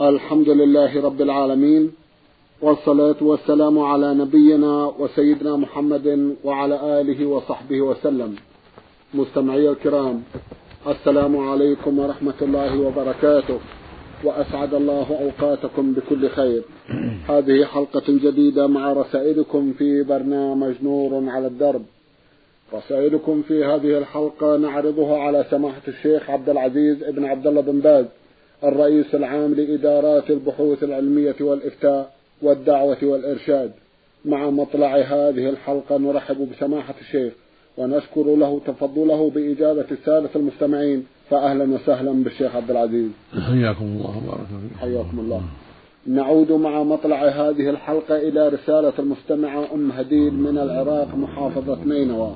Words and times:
الحمد 0.00 0.48
لله 0.48 1.02
رب 1.02 1.20
العالمين 1.20 1.92
والصلاة 2.62 3.16
والسلام 3.20 3.78
على 3.78 4.14
نبينا 4.14 4.92
وسيدنا 4.98 5.56
محمد 5.56 6.36
وعلى 6.44 7.00
آله 7.00 7.26
وصحبه 7.26 7.80
وسلم. 7.80 8.36
مستمعي 9.14 9.68
الكرام 9.68 10.22
السلام 10.86 11.36
عليكم 11.36 11.98
ورحمة 11.98 12.34
الله 12.42 12.80
وبركاته 12.80 13.58
وأسعد 14.24 14.74
الله 14.74 15.06
أوقاتكم 15.20 15.92
بكل 15.92 16.28
خير. 16.28 16.62
هذه 17.32 17.64
حلقة 17.64 18.06
جديدة 18.08 18.66
مع 18.66 18.92
رسائلكم 18.92 19.72
في 19.78 20.02
برنامج 20.02 20.74
نور 20.82 21.30
على 21.30 21.46
الدرب. 21.46 21.82
رسائلكم 22.74 23.42
في 23.42 23.64
هذه 23.64 23.98
الحلقة 23.98 24.56
نعرضها 24.56 25.18
على 25.18 25.46
سماحة 25.50 25.82
الشيخ 25.88 26.30
عبد 26.30 26.48
العزيز 26.48 27.02
ابن 27.02 27.24
عبد 27.24 27.46
الله 27.46 27.60
بن 27.60 27.80
باز. 27.80 28.06
الرئيس 28.64 29.14
العام 29.14 29.54
لإدارات 29.54 30.30
البحوث 30.30 30.84
العلمية 30.84 31.36
والإفتاء 31.40 32.12
والدعوة 32.42 32.98
والإرشاد. 33.02 33.72
مع 34.24 34.50
مطلع 34.50 34.96
هذه 34.96 35.48
الحلقة 35.48 35.98
نرحب 35.98 36.48
بسماحة 36.50 36.94
الشيخ 37.00 37.32
ونشكر 37.76 38.36
له 38.36 38.60
تفضله 38.66 39.30
بإجابة 39.30 39.84
السادة 39.90 40.30
المستمعين. 40.36 41.06
فأهلا 41.30 41.74
وسهلا 41.74 42.12
بالشيخ 42.12 42.56
عبد 42.56 42.70
العزيز. 42.70 43.10
حياكم 43.32 43.84
الله 43.84 44.16
وبارك 44.24 44.46
فيكم. 44.46 44.78
حياكم 44.80 45.18
الله. 45.18 45.42
نعود 46.06 46.52
مع 46.52 46.82
مطلع 46.82 47.28
هذه 47.28 47.70
الحلقة 47.70 48.16
إلى 48.16 48.48
رسالة 48.48 48.92
المستمعة 48.98 49.74
أم 49.74 49.92
هديل 49.92 50.34
من 50.34 50.58
العراق 50.58 51.14
محافظة 51.14 51.84
نينوى. 51.84 52.32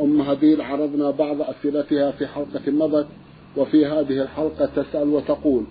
أم 0.00 0.20
هديل 0.20 0.60
عرضنا 0.60 1.10
بعض 1.10 1.36
أسئلتها 1.42 2.10
في 2.10 2.26
حلقة 2.26 2.70
مضت. 2.70 3.06
وفي 3.56 3.86
هذه 3.86 4.22
الحلقة 4.22 4.66
تسأل 4.66 5.08
وتقول 5.08 5.64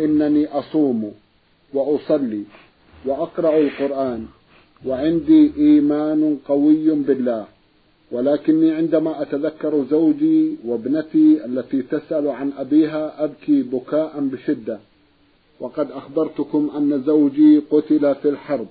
إنني 0.00 0.46
أصوم 0.46 1.12
وأصلي 1.74 2.42
وأقرأ 3.04 3.58
القرآن 3.58 4.26
وعندي 4.86 5.52
إيمان 5.56 6.38
قوي 6.48 6.90
بالله 6.90 7.46
ولكني 8.12 8.72
عندما 8.72 9.22
أتذكر 9.22 9.84
زوجي 9.90 10.56
وابنتي 10.64 11.44
التي 11.44 11.82
تسأل 11.82 12.28
عن 12.28 12.52
أبيها 12.58 13.24
أبكي 13.24 13.62
بكاء 13.62 14.20
بشدة. 14.20 14.78
وقد 15.60 15.90
أخبرتكم 15.90 16.70
أن 16.76 17.02
زوجي 17.06 17.62
قتل 17.70 18.14
في 18.14 18.28
الحرب. 18.28 18.66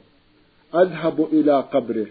أذهب 0.76 1.28
إلى 1.34 1.60
قبره. 1.74 2.08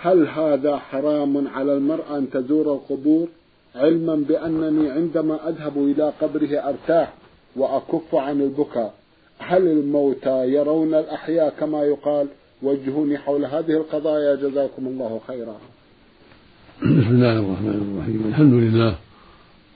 هل 0.00 0.28
هذا 0.28 0.76
حرام 0.76 1.48
على 1.48 1.72
المرأة 1.72 2.18
أن 2.18 2.30
تزور 2.30 2.74
القبور؟ 2.74 3.28
علما 3.76 4.14
بأنني 4.28 4.90
عندما 4.90 5.48
أذهب 5.48 5.78
إلى 5.78 6.12
قبره 6.20 6.68
أرتاح 6.68 7.12
وأكف 7.56 8.14
عن 8.14 8.40
البكاء. 8.40 8.94
هل 9.38 9.62
الموتى 9.66 10.52
يرون 10.52 10.94
الأحياء 10.94 11.54
كما 11.60 11.82
يقال؟ 11.82 12.26
وجهوني 12.62 13.18
حول 13.18 13.44
هذه 13.44 13.72
القضايا. 13.72 14.34
جزاكم 14.34 14.86
الله 14.86 15.20
خيرا. 15.26 15.56
بسم 16.82 17.10
الله 17.10 17.38
الرحمن 17.38 17.94
الرحيم. 17.94 18.24
الحمد 18.28 18.52
لله 18.52 18.94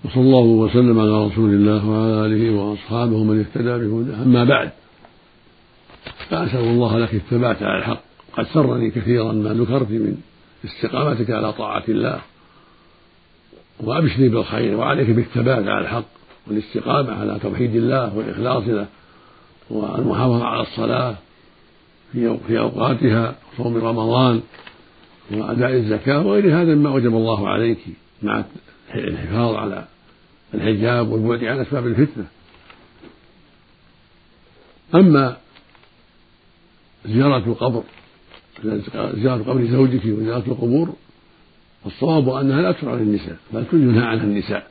وصلى 0.04 0.22
الله 0.22 0.40
وسلم 0.40 0.98
على 1.00 1.26
رسول 1.26 1.50
الله 1.50 1.88
وعلى 1.90 2.26
آله 2.26 2.54
وأصحابه 2.56 3.24
من 3.24 3.38
اهتدى 3.38 3.86
بهداه. 3.86 4.22
أما 4.22 4.44
بعد 4.44 4.70
فأسأل 6.30 6.64
الله 6.64 6.98
لك 6.98 7.14
الثبات 7.14 7.62
على 7.62 7.78
الحق. 7.78 8.02
قد 8.32 8.46
سرني 8.54 8.90
كثيرا 8.90 9.32
ما 9.32 9.54
ذكرت 9.54 9.90
من 9.90 10.16
استقامتك 10.64 11.30
على 11.30 11.52
طاعة 11.52 11.84
الله. 11.88 12.20
وأبشري 13.82 14.28
بالخير 14.28 14.76
وعليك 14.76 15.10
بالثبات 15.10 15.68
على 15.68 15.80
الحق 15.80 16.04
والاستقامة 16.46 17.20
على 17.20 17.38
توحيد 17.42 17.76
الله 17.76 18.16
والإخلاص 18.16 18.64
له 18.66 18.86
والمحافظة 19.70 20.44
على 20.44 20.62
الصلاة 20.62 21.16
في 22.12 22.58
أوقاتها 22.58 23.34
صوم 23.56 23.76
رمضان 23.76 24.40
وأداء 25.30 25.72
الزكاة 25.72 26.26
وغير 26.26 26.62
هذا 26.62 26.74
مما 26.74 26.90
وجب 26.90 27.14
الله 27.16 27.48
عليك 27.48 27.78
مع 28.22 28.44
الحفاظ 28.94 29.54
على 29.54 29.84
الحجاب 30.54 31.08
والبعد 31.08 31.44
عن 31.44 31.60
أسباب 31.60 31.86
الفتنة. 31.86 32.24
أما 34.94 35.36
زيارة 37.06 37.36
القبر 37.36 37.82
زيارة 39.14 39.42
قبر 39.42 39.64
زوجك 39.64 40.04
وزيارة 40.04 40.44
القبور 40.46 40.94
الصواب 41.86 42.28
أنها 42.28 42.62
لا 42.62 42.72
تشرع 42.72 42.94
للنساء 42.94 43.36
بل 43.52 43.64
تنهى 43.70 44.06
عنها 44.06 44.24
النساء. 44.24 44.70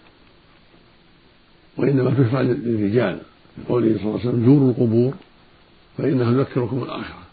وإنما 1.77 2.09
تشرع 2.09 2.41
للرجال 2.41 3.21
لقوله 3.57 3.97
صلى 3.97 4.03
الله 4.05 4.19
عليه 4.19 4.29
وسلم 4.29 4.45
زوروا 4.45 4.69
القبور 4.69 5.13
فإنها 5.97 6.31
تذكركم 6.31 6.83
الآخرة. 6.83 7.23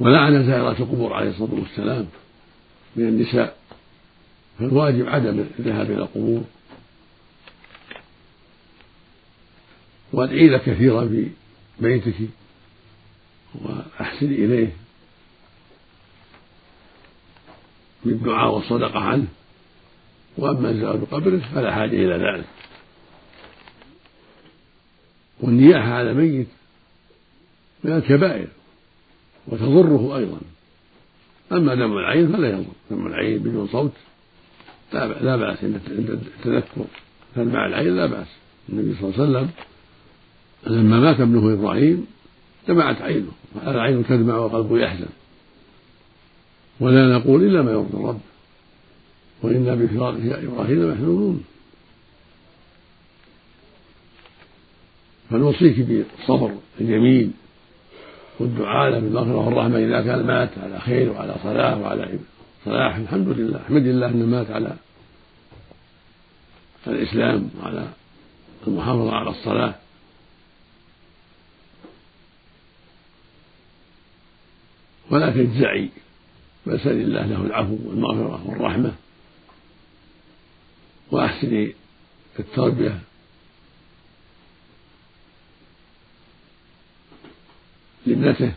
ولعن 0.00 0.46
زائرات 0.46 0.80
القبور 0.80 1.12
عليه 1.12 1.30
الصلاة 1.30 1.54
والسلام 1.54 2.06
من 2.96 3.08
النساء. 3.08 3.56
فالواجب 4.58 5.08
عدم 5.08 5.44
الذهاب 5.58 5.90
إلى 5.90 6.02
القبور. 6.02 6.44
وأدعي 10.12 10.48
له 10.48 10.58
كثيرا 10.58 11.08
في 11.08 11.28
بيتك 11.80 12.14
وأحسن 13.54 14.26
إليه. 14.26 14.72
بالدعاء 18.04 18.54
والصدقة 18.54 19.00
عنه. 19.00 19.26
وأما 20.38 20.72
زيارة 20.72 21.06
قبره 21.10 21.42
فلا 21.54 21.74
حاجة 21.74 21.90
إلى 21.90 22.14
ذلك. 22.14 22.44
والنياحة 25.40 25.92
على 25.92 26.14
ميت 26.14 26.46
من 27.84 27.92
الكبائر 27.92 28.48
وتضره 29.46 30.16
أيضا. 30.16 30.40
أما 31.52 31.74
دم 31.74 31.98
العين 31.98 32.32
فلا 32.32 32.48
يضر. 32.48 32.64
دم 32.90 33.06
العين 33.06 33.38
بدون 33.38 33.68
صوت 33.68 33.92
لا 34.92 35.06
لا 35.06 35.36
بأس. 35.36 35.64
عند 35.64 35.80
التذكر 35.88 36.84
فدمع 37.34 37.66
العين 37.66 37.96
لا 37.96 38.06
بأس. 38.06 38.26
النبي 38.68 38.94
صلى 38.94 39.10
الله 39.10 39.20
عليه 39.20 39.30
وسلم 39.30 39.50
لما 40.66 41.00
مات 41.00 41.20
ابنه 41.20 41.54
إبراهيم 41.54 42.06
دمعت 42.68 43.02
عينه. 43.02 43.32
العين 43.66 44.06
تدمع 44.06 44.36
وقلبه 44.36 44.78
يحزن. 44.78 45.08
ولا 46.80 47.18
نقول 47.18 47.44
إلا 47.44 47.62
ما 47.62 47.70
يرضي 47.70 47.96
الرب. 47.96 48.20
وإنا 49.42 49.74
بفراقه 49.74 50.44
إبراهيم 50.44 50.90
محزونون 50.92 51.44
فنوصيك 55.30 55.80
بالصبر 55.80 56.54
الجميل 56.80 57.30
والدعاء 58.40 58.90
له 58.90 58.98
بالمغفرة 58.98 59.36
والرحمة 59.36 59.78
إذا 59.78 60.02
كان 60.02 60.26
مات 60.26 60.50
على 60.58 60.80
خير 60.80 61.12
وعلى 61.12 61.36
صلاح 61.42 61.76
وعلى 61.76 62.18
صلاح. 62.64 62.96
الحمد 62.96 63.28
لله. 63.28 63.60
أحمد 63.62 63.86
الله 63.86 64.06
أنه 64.06 64.26
مات 64.26 64.50
على 64.50 64.76
الإسلام 66.86 67.50
وعلى 67.60 67.88
المحافظة 68.66 69.12
على 69.14 69.30
الصلاة. 69.30 69.74
ولا 75.10 75.30
تجزعي 75.30 75.88
سل 76.76 76.90
الله 76.90 77.26
له 77.26 77.46
العفو 77.46 77.76
والمغفرة 77.84 78.50
والرحمة. 78.50 78.92
وأحسني 81.10 81.72
التربية. 82.38 82.98
لابنته. 88.06 88.52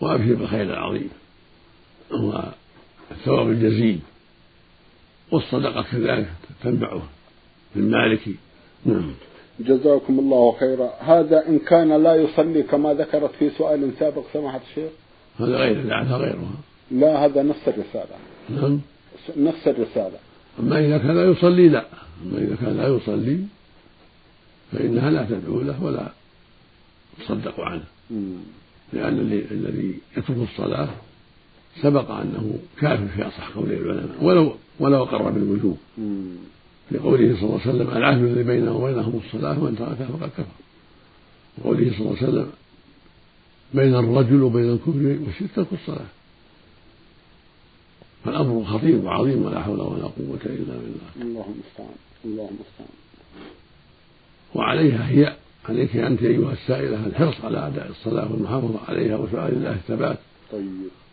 وأبشر 0.00 0.34
بالخير 0.34 0.62
العظيم. 0.62 1.10
والثواب 2.10 3.48
الجزيل. 3.50 4.00
والصدقة 5.30 5.82
كذلك 5.82 6.32
تنفعه 6.62 7.02
من 7.74 7.90
مالك. 7.90 8.28
نعم. 8.84 9.14
جزاكم 9.60 10.18
الله 10.18 10.56
خيرا. 10.60 10.94
هذا 11.00 11.48
إن 11.48 11.58
كان 11.58 12.02
لا 12.02 12.14
يصلي 12.14 12.62
كما 12.62 12.94
ذكرت 12.94 13.30
في 13.38 13.50
سؤال 13.50 13.90
سابق 13.98 14.24
سماحة 14.32 14.60
الشيخ. 14.70 15.01
هذا 15.38 15.56
غير 15.56 15.84
لعلها 15.84 16.16
غيرها 16.16 16.60
لا 16.90 17.24
هذا 17.24 17.42
نفس 17.42 17.68
الرسالة. 17.68 18.16
نعم. 18.50 18.80
نفس 19.36 19.68
الرسالة. 19.68 20.18
أما 20.60 20.78
إذا 20.86 20.98
كان 20.98 21.16
لا 21.16 21.24
يصلي 21.24 21.68
لا. 21.68 21.84
أما 22.26 22.38
إذا 22.38 22.56
كان 22.56 22.76
لا 22.76 22.88
يصلي 22.88 23.38
فإنها 24.72 25.10
لا 25.10 25.24
تدعو 25.24 25.60
له 25.60 25.84
ولا 25.84 26.12
تصدق 27.20 27.60
عنه. 27.60 27.84
لأن 28.92 29.18
الذي 29.50 29.98
يترك 30.16 30.36
الصلاة 30.52 30.88
سبق 31.82 32.10
أنه 32.10 32.58
كافر 32.80 33.06
في 33.16 33.22
أصح 33.22 33.48
قول 33.48 33.72
العلماء 33.72 34.16
ولو 34.24 34.54
ولو 34.80 35.02
أقر 35.02 35.30
بالوجوب 35.30 35.78
لقوله 36.90 37.36
صلى 37.36 37.42
الله 37.42 37.60
عليه 37.60 37.74
وسلم 37.74 37.96
العهد 37.96 38.22
الذي 38.22 38.42
بينه 38.42 38.76
وبينهم 38.76 39.20
الصلاة 39.26 39.58
ومن 39.58 39.76
تركها 39.76 40.06
فقد 40.06 40.30
كفر. 40.30 40.44
وقوله 41.58 41.90
صلى 41.90 42.00
الله 42.00 42.16
عليه 42.16 42.28
وسلم 42.28 42.50
بين 43.74 43.94
الرجل 43.94 44.42
وبين 44.42 44.72
الكفر 44.72 45.18
والشرك 45.26 45.50
ترك 45.56 45.66
الصلاة 45.72 46.06
فالأمر 48.24 48.64
خطير 48.64 48.96
وعظيم 49.04 49.44
ولا 49.44 49.62
حول 49.62 49.80
ولا 49.80 50.02
قوة 50.02 50.40
إلا 50.46 50.74
بالله. 50.76 51.10
الله 51.22 51.46
المستعان 51.54 51.96
الله 52.24 52.48
المستعان. 52.48 52.88
وعليها 54.54 55.08
هي 55.08 55.36
عليك 55.68 55.96
أنت 55.96 56.22
أيها 56.22 56.52
السائلة 56.52 57.06
الحرص 57.06 57.44
على 57.44 57.66
أداء 57.66 57.90
الصلاة 57.90 58.32
والمحافظة 58.32 58.78
عليها 58.88 59.16
وسؤال 59.16 59.52
الله 59.52 59.72
الثبات. 59.72 60.18
طيب. 60.52 60.68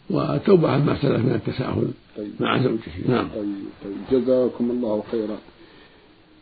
وتوبة 0.09 0.71
عما 0.71 1.01
سلف 1.01 1.25
من 1.25 1.41
التساهل 1.45 1.88
طيب. 2.17 2.31
مع 2.39 2.63
زوجه. 2.63 3.07
نعم. 3.07 3.27
طيب 3.35 3.56
طيب. 3.83 4.21
جزاكم 4.21 4.71
الله 4.71 5.03
خيرا. 5.11 5.38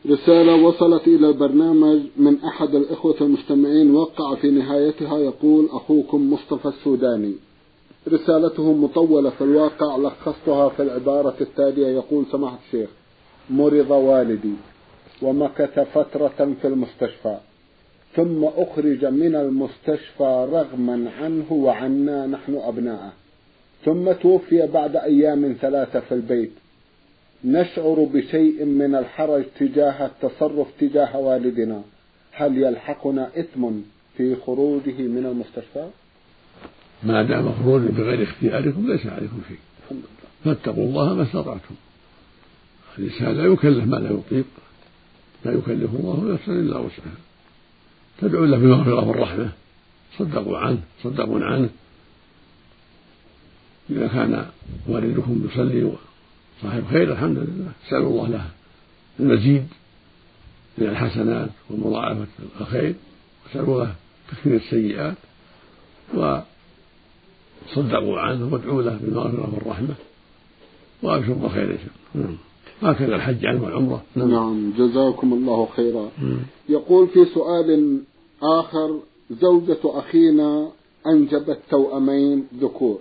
رسالة 0.05 0.55
وصلت 0.55 1.07
إلى 1.07 1.27
البرنامج 1.29 1.99
من 2.17 2.43
أحد 2.43 2.75
الإخوة 2.75 3.15
المستمعين 3.21 3.95
وقع 3.95 4.35
في 4.35 4.51
نهايتها 4.51 5.17
يقول 5.19 5.69
أخوكم 5.71 6.33
مصطفى 6.33 6.67
السوداني. 6.67 7.33
رسالته 8.07 8.73
مطولة 8.73 9.29
في 9.29 9.43
الواقع 9.43 9.97
لخصتها 9.97 10.69
في 10.69 10.83
العبارة 10.83 11.35
التالية 11.41 11.87
يقول 11.87 12.25
سماحة 12.31 12.57
الشيخ 12.65 12.89
مرض 13.49 13.91
والدي 13.91 14.53
ومكث 15.21 15.79
فترة 15.79 16.55
في 16.61 16.67
المستشفى 16.67 17.37
ثم 18.15 18.43
أخرج 18.43 19.05
من 19.05 19.35
المستشفى 19.35 20.47
رغما 20.51 21.11
عنه 21.19 21.45
وعنا 21.53 22.27
نحن 22.27 22.55
أبناءه 22.55 23.13
ثم 23.85 24.11
توفي 24.11 24.67
بعد 24.73 24.95
أيام 24.95 25.55
ثلاثة 25.61 25.99
في 25.99 26.11
البيت. 26.11 26.51
نشعر 27.45 28.07
بشيء 28.13 28.65
من 28.65 28.95
الحرج 28.95 29.43
تجاه 29.59 30.05
التصرف 30.05 30.67
تجاه 30.79 31.17
والدنا. 31.17 31.81
هل 32.31 32.57
يلحقنا 32.57 33.29
إثم 33.39 33.69
في 34.17 34.35
خروجه 34.35 35.01
من 35.01 35.25
المستشفى؟ 35.25 35.89
ما 37.03 37.23
دام 37.23 37.51
خروج 37.51 37.81
بغير 37.81 38.23
اختياركم 38.23 38.91
ليس 38.91 39.05
عليكم 39.05 39.41
شيء. 39.47 39.57
فاتقوا 40.45 40.83
الله 40.83 41.13
ما 41.13 41.23
استطعتم. 41.23 41.75
الإنسان 42.99 43.37
لا 43.37 43.45
يكلف 43.53 43.85
ما 43.85 43.95
لا 43.95 44.09
يطيق. 44.09 44.45
لا 45.45 45.51
يكلف 45.51 45.95
الله 45.95 46.33
نفسا 46.33 46.51
إلا 46.51 46.77
وسعها. 46.77 47.17
تدعو 48.21 48.45
له 48.45 48.57
بالمغفرة 48.57 49.07
والرحمة 49.09 49.49
صدقوا 50.17 50.57
عنه 50.57 50.79
صدقون 51.03 51.43
عنه. 51.43 51.69
إذا 53.89 54.07
كان 54.07 54.45
والدكم 54.87 55.47
يصلي 55.51 55.91
صاحب 56.63 56.83
خير 56.91 57.11
الحمد 57.11 57.37
لله. 57.37 57.71
اسألوا 57.87 58.09
الله 58.09 58.27
له 58.27 58.45
المزيد 59.19 59.67
من 60.77 60.87
الحسنات 60.87 61.49
ومضاعفة 61.69 62.27
الخير 62.61 62.95
واسألوا 63.45 63.83
له 63.83 63.95
تكفير 64.31 64.55
السيئات 64.55 65.15
وصدقوا 66.13 68.19
عنه 68.19 68.53
وادعوا 68.53 68.81
له 68.81 68.99
بالمغفرة 69.01 69.55
والرحمة. 69.55 69.95
وأبشروا 71.03 71.35
بخير 71.35 71.71
إن 71.71 71.77
شاء 71.77 71.87
الله. 72.15 72.27
نعم. 72.27 72.37
هكذا 72.81 73.15
الحج 73.15 73.45
عنه 73.45 73.63
والعمرة. 73.63 74.03
نعم. 74.15 74.31
نعم. 74.31 74.73
جزاكم 74.77 75.33
الله 75.33 75.67
خيرا. 75.75 76.09
يقول 76.69 77.07
في 77.07 77.25
سؤال 77.25 77.99
آخر 78.43 78.99
زوجة 79.31 79.77
أخينا 79.85 80.67
أنجبت 81.07 81.59
توأمين 81.69 82.47
ذكور. 82.61 82.99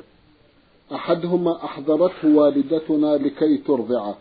أحدهما 0.92 1.64
أحضرته 1.64 2.36
والدتنا 2.36 3.16
لكي 3.16 3.56
ترضعه 3.56 4.16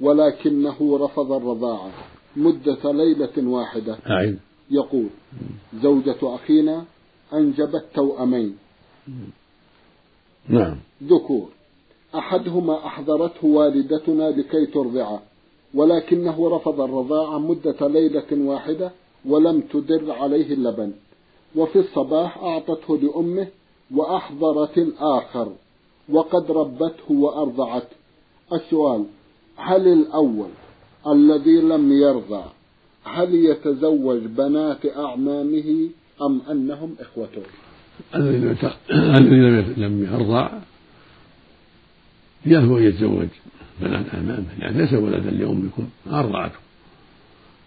ولكنه 0.00 0.98
رفض 0.98 1.32
الرضاعة 1.32 1.90
مدة 2.36 2.92
ليلة 2.92 3.48
واحدة. 3.50 3.98
أعيد 4.10 4.38
يقول 4.70 5.06
زوجة 5.82 6.16
أخينا 6.22 6.84
أنجبت 7.32 7.84
توأمين. 7.94 8.56
نعم. 10.48 10.76
ذكور 11.02 11.48
أحدهما 12.14 12.86
أحضرته 12.86 13.46
والدتنا 13.46 14.30
لكي 14.30 14.66
ترضعه 14.66 15.22
ولكنه 15.74 16.56
رفض 16.56 16.80
الرضاعة 16.80 17.38
مدة 17.38 17.88
ليلة 17.88 18.48
واحدة 18.50 18.92
ولم 19.28 19.60
تدر 19.60 20.12
عليه 20.12 20.52
اللبن. 20.54 20.92
وفي 21.56 21.78
الصباح 21.78 22.38
أعطته 22.38 22.96
لأمه 22.96 23.46
وأحضرت 23.94 24.78
الآخر. 24.78 25.52
وقد 26.10 26.50
ربته 26.50 27.12
وأرضعته 27.12 27.96
السؤال 28.52 29.04
هل 29.56 29.88
الأول 29.88 30.48
الذي 31.06 31.60
لم 31.60 31.92
يرضع 31.92 32.44
هل 33.04 33.34
يتزوج 33.34 34.18
بنات 34.18 34.86
أعمامه 34.96 35.88
أم 36.22 36.40
أنهم 36.50 36.94
إخوته؟ 37.00 37.42
الذي 38.14 39.74
لم 39.76 40.08
يرضع 40.12 40.50
يهو 42.46 42.78
يتزوج 42.78 43.28
بنات 43.80 44.14
أعمامه 44.14 44.46
يعني 44.58 44.78
ليس 44.78 44.92
ولدا 44.92 45.30
لأمكم 45.30 45.88
أرضعته. 46.12 46.58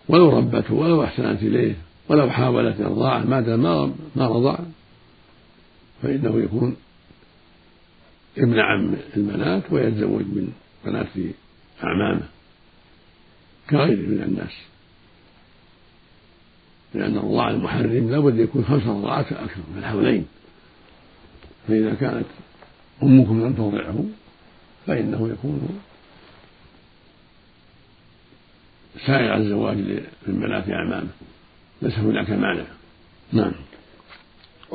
ولو 0.10 0.30
ربته 0.30 0.74
ولو 0.74 1.04
أحسنت 1.04 1.44
إليه 1.44 1.75
ولو 2.10 2.30
حاولت 2.30 2.81
إرضاعه 2.81 3.24
ما 3.25 3.42
دام 3.42 3.94
ما 4.16 4.28
رضع 4.28 4.57
فإنه 6.01 6.44
يكون 6.44 6.75
ابن 8.38 8.59
عم 8.59 8.95
البنات 9.18 9.63
ويتزوج 9.71 10.21
من 10.21 10.53
بنات 10.85 11.07
أعمامه. 11.83 12.27
كغيره 13.69 14.07
من 14.07 14.24
الناس. 14.24 14.51
لأن 16.94 17.18
الرضاع 17.18 17.50
المحرم 17.50 18.12
لابد 18.12 18.39
يكون 18.39 18.65
خمس 18.65 18.83
رضاعات 18.83 19.33
أكثر 19.33 19.62
من 19.74 19.80
الحولين. 19.80 20.25
فإذا 21.68 21.94
كانت 21.94 22.25
أمكم 23.03 23.45
لم 23.45 23.53
ترضعه 23.53 24.06
فإنه 24.88 25.29
يكون 25.29 25.79
سائر 29.06 29.36
الزواج 29.38 29.77
من 30.27 30.39
بنات 30.39 30.69
أعمامه. 30.69 31.09
ليس 31.81 31.94
هناك 31.94 32.29
مانع. 32.29 32.65
نعم. 33.31 33.53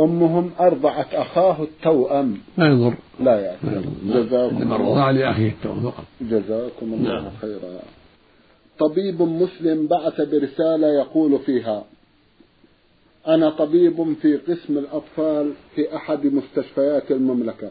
أمهم 0.00 0.50
أرضعت 0.60 1.14
أخاه 1.14 1.62
التوأم. 1.62 2.38
ما 2.58 2.66
يضر 2.66 2.94
لا 3.20 3.40
يعني 3.40 3.84
جزاكم 4.04 4.56
إنما 4.56 4.76
الرضاعة 4.76 5.10
لأخيه 5.10 5.50
التوأم. 5.50 5.80
فقط 5.80 6.04
جزاكم 6.20 6.94
الله 6.94 7.20
نعم. 7.20 7.30
خيرا. 7.40 7.80
طبيب 8.78 9.22
مسلم 9.22 9.86
بعث 9.86 10.20
برسالة 10.20 10.86
يقول 10.86 11.38
فيها 11.38 11.84
أنا 13.26 13.50
طبيب 13.50 14.14
في 14.22 14.36
قسم 14.36 14.78
الأطفال 14.78 15.52
في 15.74 15.96
أحد 15.96 16.26
مستشفيات 16.26 17.10
المملكة. 17.10 17.70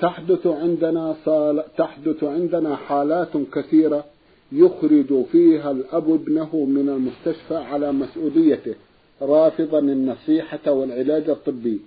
تحدث 0.00 0.46
عندنا 0.46 1.16
صال... 1.24 1.64
تحدث 1.78 2.24
عندنا 2.24 2.76
حالات 2.76 3.36
كثيرة 3.54 4.04
يخرج 4.52 5.24
فيها 5.32 5.70
الأب 5.70 6.10
ابنه 6.10 6.56
من 6.56 6.88
المستشفى 6.88 7.56
على 7.56 7.92
مسؤوليته. 7.92 8.74
رافضا 9.22 9.78
النصيحة 9.78 10.72
والعلاج 10.72 11.30
الطبي 11.30 11.80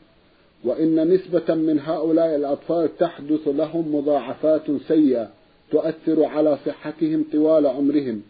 وإن 0.64 1.14
نسبة 1.14 1.56
من 1.56 1.80
هؤلاء 1.80 2.36
الأطفال 2.36 2.98
تحدث 2.98 3.48
لهم 3.48 3.96
مضاعفات 3.96 4.62
سيئة 4.88 5.30
تؤثر 5.72 6.24
على 6.24 6.58
صحتهم 6.66 7.26
طوال 7.34 7.68
عمرهم 7.68 8.22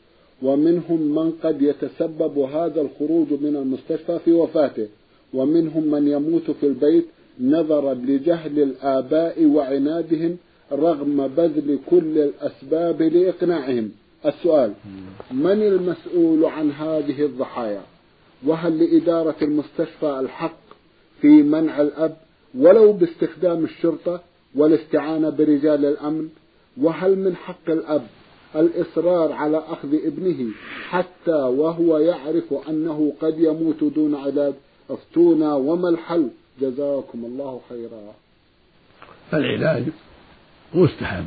ومنهم 0.42 1.02
من 1.02 1.32
قد 1.44 1.62
يتسبب 1.62 2.38
هذا 2.38 2.82
الخروج 2.82 3.28
من 3.42 3.56
المستشفى 3.56 4.20
في 4.26 4.32
وفاته 4.32 4.88
ومنهم 5.34 5.84
من 5.84 6.08
يموت 6.08 6.52
في 6.52 6.66
البيت 6.66 7.06
نظرا 7.42 7.94
لجهل 7.94 8.60
الآباء 8.60 9.46
وعنادهم 9.46 10.38
رغم 10.72 11.28
بذل 11.28 11.80
كل 11.90 12.18
الأسباب 12.18 13.02
لإقناعهم. 13.02 13.92
السؤال 14.26 14.74
من 15.32 15.64
المسؤول 15.64 16.46
عن 16.46 16.72
هذه 16.72 17.26
الضحايا؟ 17.26 17.82
وهل 18.46 18.80
لإدارة 18.80 19.36
المستشفى 19.42 20.20
الحق 20.20 20.60
في 21.22 21.28
منع 21.28 21.82
الأب 21.82 22.18
ولو 22.58 22.94
باستخدام 22.94 23.64
الشرطة 23.64 24.22
والاستعانة 24.56 25.30
برجال 25.30 25.86
الأمن؟ 25.86 26.30
وهل 26.78 27.18
من 27.18 27.36
حق 27.36 27.70
الأب 27.70 28.08
الإصرار 28.56 29.32
على 29.32 29.58
أخذ 29.58 29.94
ابنه 29.94 30.52
حتى 30.90 31.32
وهو 31.32 31.98
يعرف 31.98 32.54
أنه 32.70 33.14
قد 33.22 33.40
يموت 33.40 33.84
دون 33.84 34.16
علاج؟ 34.16 34.54
افتونا 34.90 35.54
وما 35.54 35.90
الحل؟ 35.90 36.30
جزاكم 36.62 37.26
الله 37.26 37.62
خيرا. 37.70 38.14
العلاج 39.34 39.84
مستحب 40.74 41.26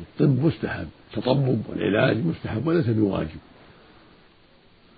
الطب 0.00 0.44
مستحب 0.44 0.88
التطبب 1.10 1.62
والعلاج 1.68 2.16
مستحب 2.26 2.66
وليس 2.66 2.86
بواجب. 2.86 3.49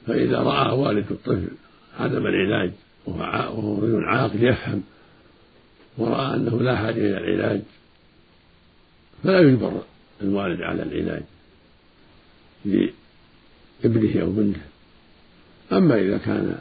فإذا 0.07 0.39
رأى 0.39 0.79
والد 0.79 1.07
الطفل 1.11 1.49
عدم 1.99 2.27
العلاج 2.27 2.73
وهو 3.07 3.79
رجل 3.79 4.05
عاقل 4.05 4.45
يفهم 4.45 4.83
ورأى 5.99 6.37
أنه 6.37 6.63
لا 6.63 6.77
حاجة 6.77 6.97
إلى 6.97 7.19
العلاج 7.19 7.63
فلا 9.25 9.41
يجبر 9.41 9.83
الوالد 10.23 10.63
على 10.63 10.83
العلاج 10.83 11.23
لابنه 12.65 14.23
أو 14.23 14.31
بنته. 14.31 14.61
أما 15.73 16.01
إذا 16.01 16.19
كان 16.19 16.59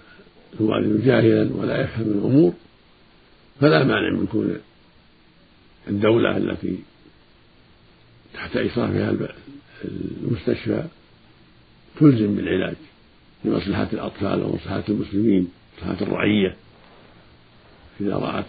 الوالد 0.60 1.06
جاهلا 1.06 1.54
ولا 1.56 1.82
يفهم 1.82 2.08
الأمور 2.08 2.54
فلا 3.62 3.84
مانع 3.84 4.20
من 4.20 4.28
كون 4.28 4.58
الدولة 5.88 6.38
التي 6.38 6.80
تحت 8.34 8.58
إشرافها 8.58 9.16
المستشفى 9.86 10.84
تلزم 12.00 12.36
بالعلاج. 12.36 12.76
لمصلحة 13.46 13.88
الأطفال 13.94 14.44
ومصلحة 14.44 14.84
المسلمين 14.90 15.48
مصلحة 15.78 16.02
الرعية. 16.02 16.56
إذا 18.02 18.16
رأت 18.16 18.46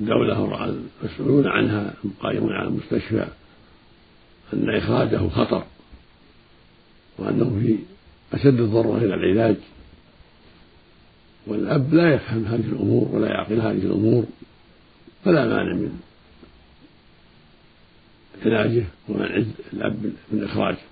الدولة 0.00 0.40
ورأى 0.40 0.74
المسؤولون 1.02 1.46
عنها 1.46 1.94
القائمون 2.04 2.52
على 2.52 2.68
المستشفى 2.68 3.26
أن 4.54 4.76
إخراجه 4.76 5.28
خطر 5.28 5.64
وأنه 7.18 7.60
في 7.60 7.78
أشد 8.36 8.60
الضرورة 8.60 8.98
إلى 8.98 9.14
العلاج. 9.14 9.56
والأب 11.46 11.94
لا 11.94 12.14
يفهم 12.14 12.44
هذه 12.44 12.66
الأمور 12.72 13.08
ولا 13.12 13.28
يعقل 13.28 13.60
هذه 13.60 13.82
الأمور 13.86 14.24
فلا 15.24 15.46
مانع 15.46 15.74
من 15.74 16.00
علاجه 18.44 18.84
ومنع 19.08 19.42
الأب 19.72 20.12
من 20.32 20.44
إخراجه. 20.44 20.91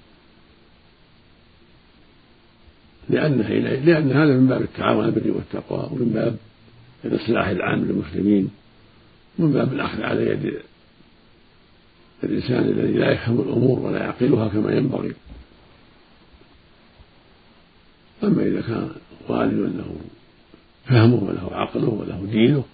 لأنه 3.11 3.49
لأن 3.85 4.13
هذا 4.13 4.37
من 4.37 4.47
باب 4.47 4.63
التعاون 4.63 5.05
البر 5.05 5.31
والتقوى 5.31 5.89
ومن 5.93 6.11
باب 6.15 6.37
الإصلاح 7.05 7.49
العام 7.49 7.85
للمسلمين 7.85 8.51
ومن 9.39 9.53
باب 9.53 9.73
الأخذ 9.73 10.03
على 10.03 10.31
يد 10.31 10.55
الإنسان 12.25 12.65
الذي 12.65 12.93
لا 12.93 13.13
يفهم 13.13 13.41
الأمور 13.41 13.79
ولا 13.79 13.99
يعقلها 13.99 14.49
كما 14.49 14.73
ينبغي. 14.73 15.13
أما 18.25 18.43
إذا 18.43 18.61
كان 18.61 18.91
والد 19.29 19.77
له 19.77 19.97
فهمه 20.87 21.25
وله 21.25 21.49
عقله 21.53 21.89
وله 21.89 22.29
دينه 22.31 22.65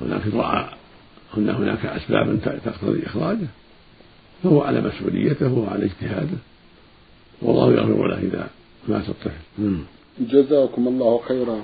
ولكن 0.00 0.30
رأى 0.30 0.68
أن 1.38 1.48
هناك 1.48 1.86
أسبابا 1.86 2.36
تقتضي 2.64 3.06
إخراجه 3.06 3.46
فهو 4.42 4.62
على 4.62 4.80
مسؤوليته 4.80 5.52
وعلى 5.52 5.84
اجتهاده 5.84 6.36
والله 7.42 7.72
يغفر 7.72 8.06
له 8.06 8.18
إذا 8.18 8.48
مات 8.88 9.08
الطفل 9.08 9.76
جزاكم 10.20 10.88
الله 10.88 11.18
خيرا. 11.18 11.60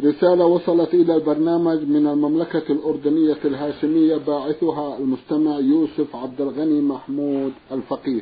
رسالة 0.00 0.46
وصلت 0.46 0.94
إلى 0.94 1.14
البرنامج 1.14 1.82
من 1.82 2.06
المملكة 2.06 2.72
الأردنية 2.72 3.38
الهاشمية 3.44 4.16
باعثها 4.16 4.98
المستمع 4.98 5.58
يوسف 5.58 6.16
عبد 6.16 6.40
الغني 6.40 6.80
محمود 6.80 7.52
الفقيه. 7.72 8.20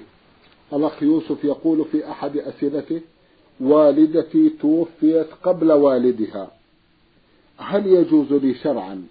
الأخ 0.72 1.02
يوسف 1.02 1.44
يقول 1.44 1.84
في 1.92 2.10
أحد 2.10 2.36
أسئلته 2.36 3.00
والدتي 3.60 4.48
توفيت 4.48 5.26
قبل 5.42 5.72
والدها. 5.72 6.50
هل 7.58 7.86
يجوز 7.86 8.32
لي 8.32 8.54
شرعا 8.54 9.02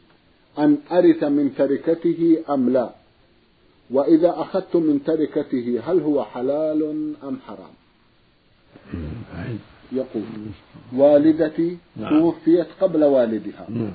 أن 0.59 0.77
أرث 0.91 1.23
من 1.23 1.55
تركته 1.57 2.37
أم 2.49 2.69
لا؟ 2.69 2.89
وإذا 3.91 4.33
أخذت 4.37 4.75
من 4.75 5.03
تركته 5.03 5.81
هل 5.85 5.99
هو 5.99 6.23
حلال 6.23 6.83
أم 7.23 7.37
حرام؟ 7.47 7.73
يقول 9.91 10.23
والدتي 10.93 11.77
نعم. 11.97 12.09
توفيت 12.19 12.67
قبل 12.81 13.03
والدها. 13.03 13.67
نعم. 13.69 13.91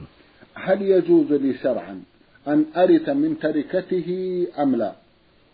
هل 0.55 0.83
يجوز 0.83 1.33
لي 1.33 1.55
شرعا 1.63 2.03
أن 2.49 2.65
أرث 2.77 3.09
من 3.09 3.39
تركته 3.39 4.09
أم 4.59 4.77
لا؟ 4.77 4.93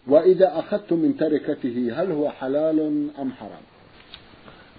وإذا 0.06 0.58
أخذت 0.58 0.92
من 0.92 1.16
تركته 1.16 1.92
هل 1.94 2.12
هو 2.12 2.30
حلال 2.30 3.08
أم 3.18 3.32
حرام؟ 3.32 3.62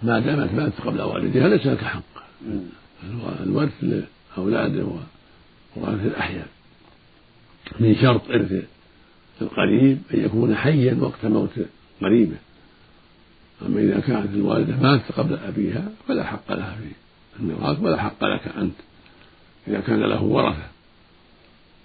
ما 0.03 0.20
دامت 0.20 0.53
ماتت 0.53 0.82
قبل 0.82 1.01
والدها 1.01 1.48
ليس 1.48 1.65
لك 1.65 1.84
حق. 1.84 2.03
الورث 3.44 3.84
لأولاده 4.38 4.86
وورث 5.75 6.06
الأحياء. 6.06 6.48
من 7.80 7.96
شرط 7.96 8.30
إرث 8.30 8.63
القريب 9.41 9.98
أن 10.13 10.25
يكون 10.25 10.56
حيا 10.56 10.98
وقت 11.01 11.25
موت 11.25 11.50
قريبه. 12.01 12.36
أما 13.65 13.80
إذا 13.80 14.00
كانت 14.00 14.34
الوالدة 14.34 14.75
ماتت 14.75 15.12
قبل 15.12 15.38
أبيها 15.48 15.84
فلا 16.08 16.24
حق 16.24 16.53
لها 16.53 16.75
في 16.75 17.39
الميراث 17.39 17.80
ولا 17.80 18.01
حق 18.01 18.24
لك 18.24 18.48
أنت. 18.58 18.75
إذا 19.68 19.80
كان 19.80 20.00
له 20.00 20.24
ورثة 20.24 20.68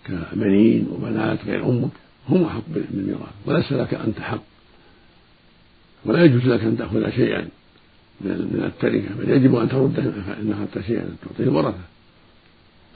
كبنين 0.05 0.87
وبنات 0.91 1.39
غير 1.47 1.69
أمك 1.69 1.91
هم 2.29 2.45
أحق 2.45 2.63
بالميراث 2.69 3.33
وليس 3.47 3.73
لك 3.73 3.95
أنت 3.95 4.21
حق 4.21 4.43
ولا 6.05 6.25
يجوز 6.25 6.47
لك 6.47 6.61
أن 6.61 6.79
تأخذ 6.79 7.11
شيئا 7.11 7.49
من 8.21 8.63
التركة 8.67 9.15
بل 9.15 9.31
يجب 9.31 9.57
أن 9.57 9.69
ترده 9.69 10.03
إن 10.41 10.53
أخذت 10.53 10.87
شيئا 10.87 11.09
تعطيه 11.23 11.45
الورثة 11.45 11.85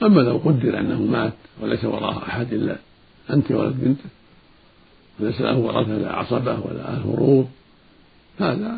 أما 0.03 0.21
لو 0.21 0.37
قدر 0.37 0.79
أنه 0.79 1.01
مات 1.01 1.33
وليس 1.61 1.85
وراءه 1.85 2.27
أحد 2.27 2.53
إلا 2.53 2.75
أنت 3.29 3.51
ولد 3.51 3.75
بنته 3.81 4.09
وليس 5.19 5.41
له 5.41 5.57
ورثة 5.57 5.97
لا 5.97 6.15
عصبة 6.15 6.59
ولا 6.59 6.93
أهل 6.93 7.01
فروض 7.03 7.47
هذا 8.39 8.77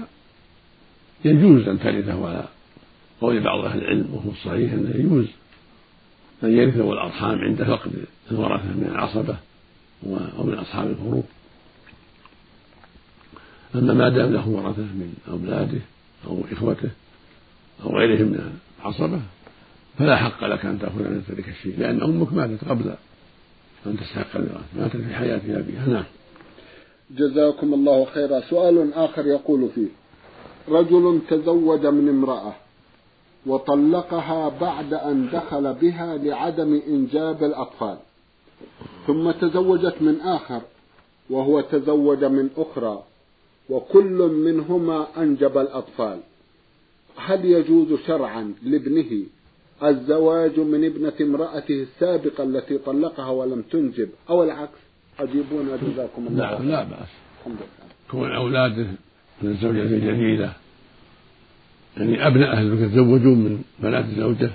يجوز 1.26 1.68
أن 1.68 1.80
ترثه 1.80 2.28
على 2.28 2.44
قول 3.22 3.40
بعض 3.40 3.66
أهل 3.66 3.80
العلم 3.80 4.14
وهو 4.14 4.32
الصحيح 4.32 4.74
أنه 4.74 4.90
يجوز 4.96 5.26
أن 6.44 6.58
يرثه 6.58 6.94
الأرحام 6.94 7.40
عند 7.40 7.64
فقد 7.64 7.92
الورثة 8.32 8.66
من 8.66 8.90
العصبة 8.92 9.38
أو 10.38 10.44
من 10.44 10.54
أصحاب 10.54 10.90
الفروض 10.90 11.24
أما 13.76 13.94
ما 13.94 14.10
دام 14.10 14.34
له 14.34 14.48
ورثة 14.48 14.82
من 14.82 15.14
أولاده 15.30 15.82
أو 16.28 16.44
إخوته 16.52 16.90
أو 17.84 17.98
غيرهم 17.98 18.28
من 18.28 18.60
العصبة 18.82 19.22
فلا 20.00 20.18
حق 20.18 20.44
لك 20.44 20.66
أن 20.66 20.80
تأخذ 20.80 21.00
من 21.00 21.24
ذلك 21.30 21.50
الشيء 21.50 21.80
لأن 21.80 22.02
أمك 22.02 22.34
ماتت 22.34 22.64
قبل 22.64 22.96
أن 23.86 23.98
تستحق 23.98 24.36
الميراث 24.36 24.76
ماتت 24.78 24.98
في 24.98 25.16
حياة 25.16 25.42
أبيها 25.48 25.88
نعم. 25.88 26.04
جزاكم 27.18 27.74
الله 27.74 28.06
خيرا. 28.06 28.40
سؤال 28.40 28.94
آخر 28.94 29.28
يقول 29.28 29.70
فيه 29.76 29.88
رجل 30.70 31.20
تزوج 31.30 31.86
من 31.86 32.10
امرأة 32.10 32.54
وطلقها 33.46 34.50
بعد 34.62 34.94
أن 34.94 35.30
دخل 35.34 35.74
بها 35.74 36.18
لعدم 36.18 36.82
إنجاب 36.88 37.44
الأطفال 37.44 37.98
ثم 39.08 39.32
تزوجت 39.32 39.96
من 40.02 40.22
آخر 40.22 40.62
وهو 41.30 41.62
تزوج 41.62 42.24
من 42.24 42.50
أخرى 42.58 43.04
وكل 43.70 44.32
منهما 44.48 45.08
أنجب 45.18 45.58
الأطفال. 45.58 46.20
هل 47.16 47.46
يجوز 47.46 48.00
شرعا 48.08 48.54
لابنه 48.64 49.24
الزواج 49.84 50.60
من 50.60 50.86
ابنة 50.86 51.14
امرأته 51.22 51.84
السابقة 51.84 52.44
التي 52.44 52.78
طلقها 52.78 53.30
ولم 53.30 53.62
تنجب 53.62 54.10
أو 54.30 54.44
العكس؟ 54.44 54.80
أجيبونا 55.20 55.78
جزاكم 55.78 56.28
الله 56.28 56.60
لا 56.60 56.66
لا 56.66 56.84
بأس. 56.84 57.10
الحمد 57.40 57.56
لله. 57.56 57.90
كون 58.12 58.32
أولاده 58.32 58.88
من 59.42 59.50
الزوجة 59.50 59.82
الجديدة 59.82 60.54
يعني 61.98 62.28
أبناء 62.28 62.54
أهل 62.54 62.84
يتزوجون 62.84 63.38
من 63.38 63.64
بنات 63.80 64.06
الزوجة 64.06 64.52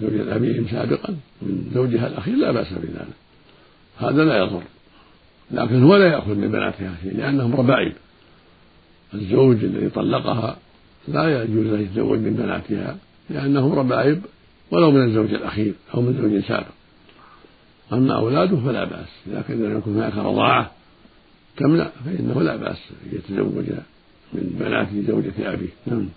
زوجة 0.00 0.36
أبيهم 0.36 0.66
سابقا 0.70 1.16
من 1.42 1.70
زوجها 1.74 2.06
الأخير 2.06 2.36
لا 2.36 2.52
بأس 2.52 2.72
بذلك. 2.72 3.06
هذا 3.98 4.24
لا 4.24 4.38
يضر. 4.38 4.62
لكن 5.50 5.82
هو 5.82 5.96
لا 5.96 6.06
يأخذ 6.06 6.34
من 6.34 6.48
بناتها 6.48 6.94
شيء 7.02 7.16
لأنهم 7.16 7.56
ربائب 7.56 7.92
الزوج 9.14 9.64
الذي 9.64 9.88
طلقها 9.88 10.56
لا 11.08 11.42
يجوز 11.42 11.66
له 11.66 11.78
يتزوج 11.78 12.18
من 12.18 12.34
بناتها 12.34 12.96
لأنهم 13.30 13.72
ربائب 13.72 14.22
ولو 14.70 14.90
من 14.90 15.04
الزوج 15.04 15.34
الأخير 15.34 15.74
أو 15.94 16.00
من 16.00 16.18
زوج 16.22 16.44
سابق. 16.48 16.77
أما 17.92 18.18
أولاده 18.18 18.56
فلا 18.56 18.84
بأس. 18.84 19.08
لكن 19.26 19.64
إذا 19.64 19.78
يكون 19.78 19.94
هناك 19.94 20.16
رضاعة 20.16 20.70
تمنع 21.56 21.90
فإنه 22.04 22.42
لا 22.42 22.56
بأس 22.56 22.78
يتزوج 23.12 23.64
من 24.32 24.56
بنات 24.60 24.88
زوجة 25.08 25.52
أبيه. 25.52 25.68
نعم. 25.86 26.08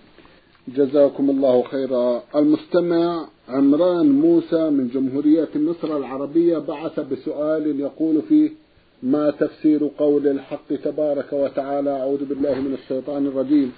جزاكم 0.67 1.29
الله 1.29 1.63
خيرا. 1.63 2.23
المستمع 2.35 3.27
عمران 3.49 4.11
موسى 4.11 4.69
من 4.69 4.87
جمهورية 4.87 5.49
مصر 5.55 5.97
العربية 5.97 6.57
بعث 6.57 6.99
بسؤال 6.99 7.79
يقول 7.79 8.21
فيه 8.29 8.49
ما 9.03 9.31
تفسير 9.31 9.89
قول 9.97 10.27
الحق 10.27 10.75
تبارك 10.83 11.33
وتعالى؟ 11.33 11.89
أعوذ 11.89 12.25
بالله 12.25 12.59
من 12.59 12.73
الشيطان 12.73 13.27
الرجيم. 13.27 13.71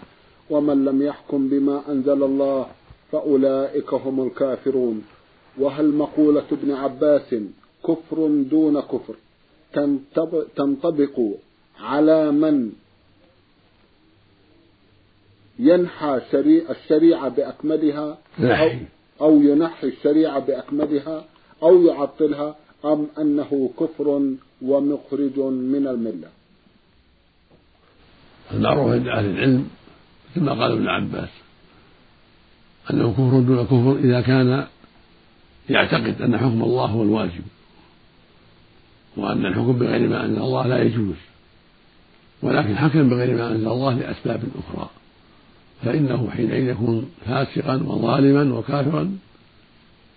ومن 0.49 0.85
لم 0.85 1.01
يحكم 1.01 1.47
بما 1.47 1.81
أنزل 1.89 2.23
الله 2.23 2.67
فأولئك 3.11 3.93
هم 3.93 4.27
الكافرون. 4.27 5.03
وهل 5.57 5.93
مقولة 5.93 6.45
ابن 6.51 6.71
عباس 6.71 7.35
كفر 7.87 8.27
دون 8.51 8.79
كفر. 8.79 9.15
تنطبق 10.55 11.19
على 11.79 12.31
من 12.31 12.71
ينحى 15.59 16.21
الشريعة 16.69 17.29
بأكملها 17.29 18.17
أو, 18.39 18.69
أو 19.21 19.41
ينحي 19.41 19.87
الشريعة 19.87 20.39
بأكملها 20.39 21.25
أو 21.63 21.85
يعطلها 21.85 22.55
أم 22.85 23.07
أنه 23.17 23.69
كفر 23.79 24.07
ومخرج 24.61 25.39
من 25.39 25.87
الملة. 25.87 26.27
المعروف 28.51 28.91
عند 28.91 29.07
أهل 29.07 29.25
العلم 29.25 29.67
كما 30.35 30.51
قال 30.51 30.71
ابن 30.71 30.87
عباس 30.87 31.29
أنه 32.91 33.11
كفر 33.11 33.39
دون 33.39 33.65
كفر 33.65 33.95
إذا 34.03 34.21
كان 34.21 34.67
يعتقد 35.69 36.21
أن 36.21 36.37
حكم 36.37 36.63
الله 36.63 36.85
هو 36.85 37.03
الواجب. 37.03 37.43
وأن 39.17 39.45
الحكم 39.45 39.73
بغير 39.73 40.09
ما 40.09 40.25
أنزل 40.25 40.41
الله 40.41 40.67
لا 40.67 40.83
يجوز. 40.83 41.15
ولكن 42.41 42.77
حكم 42.77 43.09
بغير 43.09 43.37
ما 43.37 43.51
أنزل 43.51 43.67
الله 43.67 43.93
لأسباب 43.93 44.43
أخرى. 44.59 44.89
فإنه 45.83 46.29
حينئذ 46.29 46.67
يكون 46.67 47.09
فاسقا 47.25 47.75
وظالما 47.75 48.57
وكافرا 48.57 49.17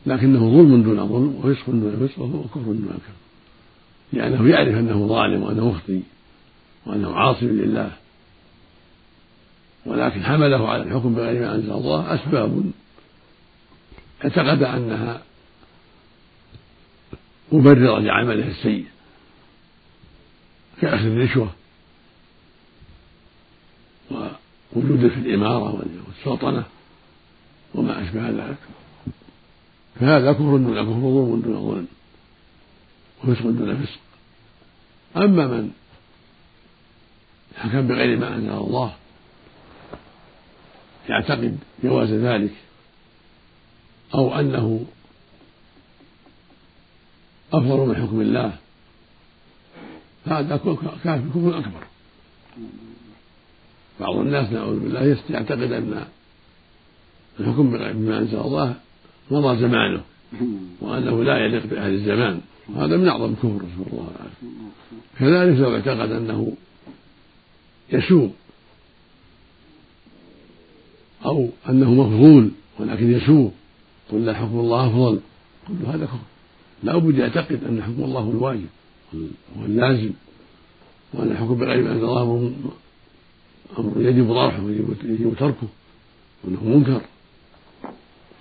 لكنه 0.06 0.38
ظلم 0.38 0.82
دون 0.82 1.08
ظلم 1.08 1.40
وفسق 1.44 1.70
دون 1.70 2.08
فسق 2.08 2.22
وكفر 2.22 2.60
دون 2.60 2.88
كفر. 2.88 3.12
لأنه 4.12 4.48
يعرف 4.48 4.74
أنه 4.74 5.06
ظالم 5.06 5.42
وأنه 5.42 5.68
مخطي 5.68 6.00
وأنه 6.86 7.14
عاصي 7.14 7.46
لله. 7.46 7.90
ولكن 9.86 10.22
حمله 10.22 10.68
على 10.68 10.82
الحكم 10.82 11.14
بغير 11.14 11.40
ما 11.40 11.54
أنزل 11.54 11.72
الله 11.72 12.14
أسباب. 12.14 12.64
اعتقد 14.24 14.62
أنها 14.62 15.22
مبررة 17.52 17.98
لعمله 17.98 18.48
السيء. 18.48 18.86
كأخذ 20.80 21.06
الرشوة 21.06 21.54
ووجوده 24.10 25.08
في 25.08 25.16
الإمارة 25.16 25.84
والسلطنة 26.06 26.64
وما 27.74 28.02
أشبه 28.02 28.28
ذلك. 28.28 28.58
فهذا 30.00 30.32
كفر 30.32 30.56
دون 30.56 30.74
كفر 30.74 30.92
ظلم 30.92 31.40
دون 31.44 31.70
ظلم 31.70 31.86
وفسق 33.24 33.42
دون 33.42 33.76
فسق. 33.76 34.00
أما 35.16 35.46
من 35.46 35.70
حكم 37.56 37.88
بغير 37.88 38.18
ما 38.18 38.34
أنزل 38.34 38.50
الله 38.50 38.94
يعتقد 41.08 41.58
جواز 41.84 42.12
ذلك 42.12 42.52
أو 44.14 44.40
أنه 44.40 44.86
أفضل 47.58 47.88
من 47.88 47.96
حكم 47.96 48.20
الله. 48.20 48.52
هذا 50.26 50.56
كافر 50.56 50.74
كفر 51.04 51.58
أكبر. 51.58 51.82
بعض 54.00 54.16
الناس 54.16 54.52
نعوذ 54.52 54.80
بالله 54.80 55.16
يعتقد 55.30 55.72
أن 55.72 56.04
الحكم 57.40 57.70
بما 57.70 58.18
أنزل 58.18 58.40
الله 58.40 58.74
مضى 59.30 59.58
زمانه 59.60 60.02
وأنه 60.80 61.24
لا 61.24 61.38
يليق 61.38 61.66
بأهل 61.66 61.94
الزمان. 61.94 62.40
وهذا 62.68 62.96
من 62.96 63.08
أعظم 63.08 63.32
الكفر 63.32 63.48
نسأل 63.48 63.92
الله 63.92 64.10
العافية 64.16 64.46
كذلك 65.18 65.58
لو 65.60 65.74
اعتقد 65.74 66.12
أنه 66.12 66.52
يسوء 67.92 68.32
أو 71.24 71.48
أنه 71.68 71.94
مفضول 71.94 72.50
ولكن 72.78 73.12
يسوء 73.12 73.52
قل 74.12 74.24
لا 74.24 74.34
حكم 74.34 74.58
الله 74.58 74.86
أفضل. 74.86 75.20
كل 75.68 75.86
هذا 75.86 76.04
كفر. 76.04 76.35
لا 76.82 76.96
بد 76.96 77.18
يعتقد 77.18 77.64
أن 77.68 77.82
حكم 77.82 78.04
الله 78.04 78.20
هو 78.20 78.30
الواجب 78.30 78.66
هو 79.58 79.64
اللازم 79.64 80.10
وأن 81.14 81.30
الحكم 81.30 81.54
بغير 81.54 81.82
ما 81.82 81.92
أنزل 81.92 82.04
الله 82.04 82.52
أمر 83.78 84.00
يجب 84.00 84.34
طرحه 84.34 84.64
ويجب 84.64 85.34
تركه 85.38 85.66
وأنه 86.44 86.64
منكر. 86.64 87.00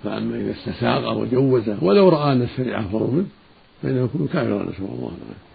فأما 0.04 0.38
إذا 0.38 0.52
استساغ 0.52 1.20
وجوزه 1.20 1.84
ولو 1.84 2.10
رأى 2.10 2.32
أن 2.32 2.42
الشريعة 2.42 2.82
أفضل 2.86 3.14
منه 3.14 3.26
فإنه 3.84 4.04
يكون 4.04 4.28
كافرا 4.28 4.64
نسأل 4.64 4.86
الله 4.86 5.12
العافية. 5.18 5.46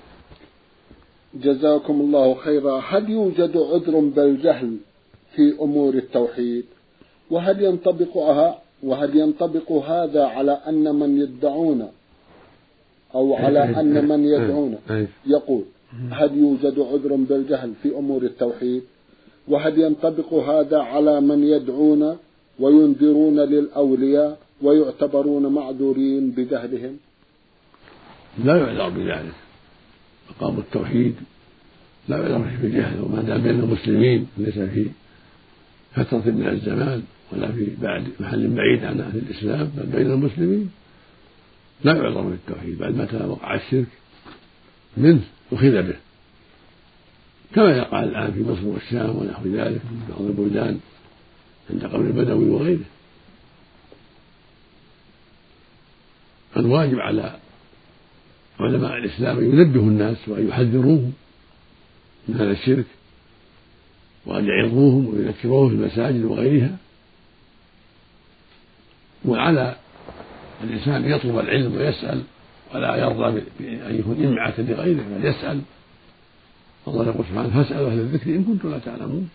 جزاكم 1.34 2.00
الله 2.00 2.34
خيرا. 2.34 2.82
هل 2.88 3.10
يوجد 3.10 3.56
عذر 3.56 4.00
بالجهل 4.00 4.76
في 5.36 5.54
أمور 5.60 5.94
التوحيد؟ 5.94 6.64
وهل 7.30 7.64
ينطبقها 7.64 8.58
وهل 8.82 9.16
ينطبق 9.16 9.72
هذا 9.72 10.24
على 10.24 10.52
أن 10.52 10.94
من 10.94 11.20
يدعون 11.20 11.88
أو 13.14 13.34
على 13.34 13.80
أن 13.80 14.08
من 14.08 14.24
يدعون. 14.24 14.78
يقول 15.26 15.64
هل 16.10 16.38
يوجد 16.38 16.78
عذر 16.78 17.14
بالجهل 17.16 17.72
في 17.82 17.88
أمور 17.88 18.22
التوحيد؟ 18.22 18.82
وهل 19.48 19.78
ينطبق 19.78 20.34
هذا 20.34 20.78
على 20.78 21.20
من 21.20 21.44
يدعون 21.44 22.16
وينذرون 22.58 23.40
للأولياء 23.40 24.38
ويعتبرون 24.62 25.46
معذورين 25.46 26.30
بجهلهم؟ 26.30 26.96
لا 28.44 28.56
يعذر 28.56 28.88
بذلك. 28.88 29.34
مقام 30.30 30.58
التوحيد 30.58 31.14
لا 32.08 32.16
يعذر 32.16 32.50
بالجهل 32.62 33.00
وما 33.02 33.22
دام 33.22 33.42
بين 33.42 33.60
المسلمين 33.60 34.26
ليس 34.38 34.58
في 34.58 34.86
فترة 35.94 36.22
من 36.26 36.48
الزمان 36.48 37.02
ولا 37.32 37.52
في 37.52 37.66
بعد 37.82 38.04
محل 38.20 38.48
بعيد 38.48 38.84
عن 38.84 39.00
أهل 39.00 39.18
الإسلام 39.18 39.70
بل 39.76 39.86
بين 39.86 40.10
المسلمين. 40.10 40.70
لا 41.84 41.96
يعذر 41.96 42.20
بالتوحيد 42.20 42.78
بعد 42.78 42.96
متى 42.96 43.16
وقع 43.16 43.54
الشرك؟ 43.54 43.86
منه 44.96 45.22
أخذ 45.52 45.82
به. 45.82 45.96
كما 47.54 47.76
يقع 47.76 48.02
الآن 48.02 48.32
في 48.32 48.42
مصر 48.42 48.66
والشام 48.66 49.16
ونحو 49.16 49.42
ذلك 49.48 49.80
من 49.84 50.06
بعض 50.08 50.20
البلدان 50.20 50.80
عند 51.70 51.84
قبر 51.84 52.00
البدوي 52.00 52.50
وغيره. 52.50 52.84
الواجب 56.56 56.98
على 56.98 57.36
علماء 58.60 58.96
الإسلام 58.96 59.38
أن 59.38 59.44
ينبهوا 59.44 59.86
الناس 59.86 60.28
وأن 60.28 60.48
يحذروهم 60.48 61.12
من 62.28 62.34
هذا 62.34 62.50
الشرك 62.50 62.86
وأن 64.26 64.44
يعظوهم 64.44 65.06
ويذكروهم 65.06 65.68
في 65.68 65.74
المساجد 65.74 66.24
وغيرها. 66.24 66.76
وعلى 69.24 69.76
الإنسان 70.64 71.10
يطلب 71.10 71.38
العلم 71.38 71.76
ويسأل 71.76 72.22
ولا 72.74 72.96
يرضى 72.96 73.42
بأن 73.60 73.98
يكون 73.98 74.24
إمعة 74.24 74.54
لغيره 74.58 75.02
بل 75.02 75.24
يسأل. 75.24 75.60
الله 76.88 77.06
يقول 77.06 77.24
سبحانه 77.26 77.62
فاسألوا 77.62 77.90
أهل 77.90 77.98
الذكر 77.98 78.30
إن 78.30 78.44
كنتم 78.44 78.70
لا 78.70 78.78
تعلمون. 78.78 79.30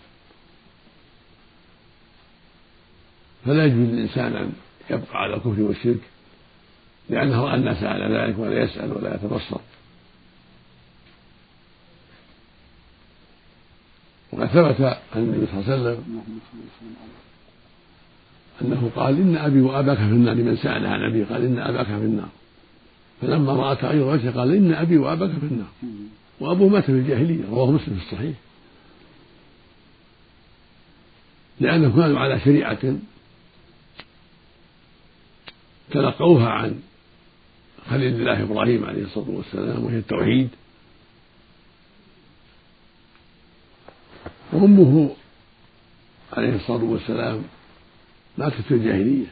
فلا 3.46 3.66
يجوز 3.66 3.78
للإنسان 3.78 4.36
أن 4.36 4.54
يبقى 4.90 5.18
على 5.22 5.34
الكفر 5.34 5.62
والشرك 5.62 6.02
لأنه 7.10 7.44
رأى 7.44 7.56
الناس 7.56 7.84
على 7.84 8.18
ذلك 8.18 8.40
ولا 8.40 8.64
يسأل 8.64 8.92
ولا 8.92 9.16
يتبصر. 9.16 9.60
وقد 14.32 14.48
ثبت 14.48 14.82
عن 15.16 15.24
النبي 15.24 15.46
صلى 15.46 15.60
الله 15.60 15.74
عليه 15.74 15.98
وسلم 15.98 16.22
أنه 18.62 18.92
قال 18.96 19.18
إن 19.18 19.36
أبي 19.36 19.62
وأباك 19.62 19.98
في 19.98 20.04
النار 20.04 20.34
لمن 20.36 20.58
سأل 20.58 20.86
عن 20.86 21.04
أبي 21.04 21.24
قال 21.24 21.46
إن 21.46 21.60
أباك 21.60 21.86
في 21.86 21.94
النار. 21.94 22.30
فلما 23.22 23.54
رأى 23.54 23.76
تغير 23.76 24.04
وجهه 24.04 24.32
قال 24.32 24.56
إن 24.56 24.74
أبي 24.74 24.98
وأباك 24.98 25.30
في 25.30 25.46
النار. 25.46 25.68
وأبوه 26.40 26.70
مات 26.70 26.84
في 26.84 26.92
الجاهلية 26.92 27.50
رواه 27.50 27.72
مسلم 27.72 27.96
في 27.96 28.06
الصحيح. 28.06 28.36
لأنهم 31.60 32.02
كانوا 32.02 32.20
على 32.20 32.40
شريعة 32.40 32.96
تلقوها 35.92 36.50
عن 36.50 36.80
خليل 37.90 38.14
الله 38.14 38.44
إبراهيم 38.44 38.86
عليه 38.86 39.04
الصلاة 39.04 39.30
والسلام 39.30 39.86
وهي 39.86 39.98
التوحيد. 39.98 40.50
وأمه 44.54 45.16
عليه 46.34 46.56
الصلاة 46.56 46.84
والسلام 46.84 47.44
ماتت 48.38 48.62
في 48.62 48.74
الجاهلية. 48.74 49.26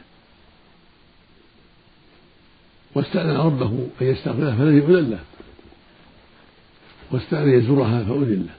واستأذن 2.94 3.36
ربه 3.36 3.88
أن 4.00 4.06
يستغفرها 4.06 4.56
فلم 4.56 4.76
يؤذن 4.76 5.10
له. 5.10 5.20
واستأذن 7.10 7.50
يزورها 7.50 8.04
فأذن 8.04 8.46
له. 8.46 8.54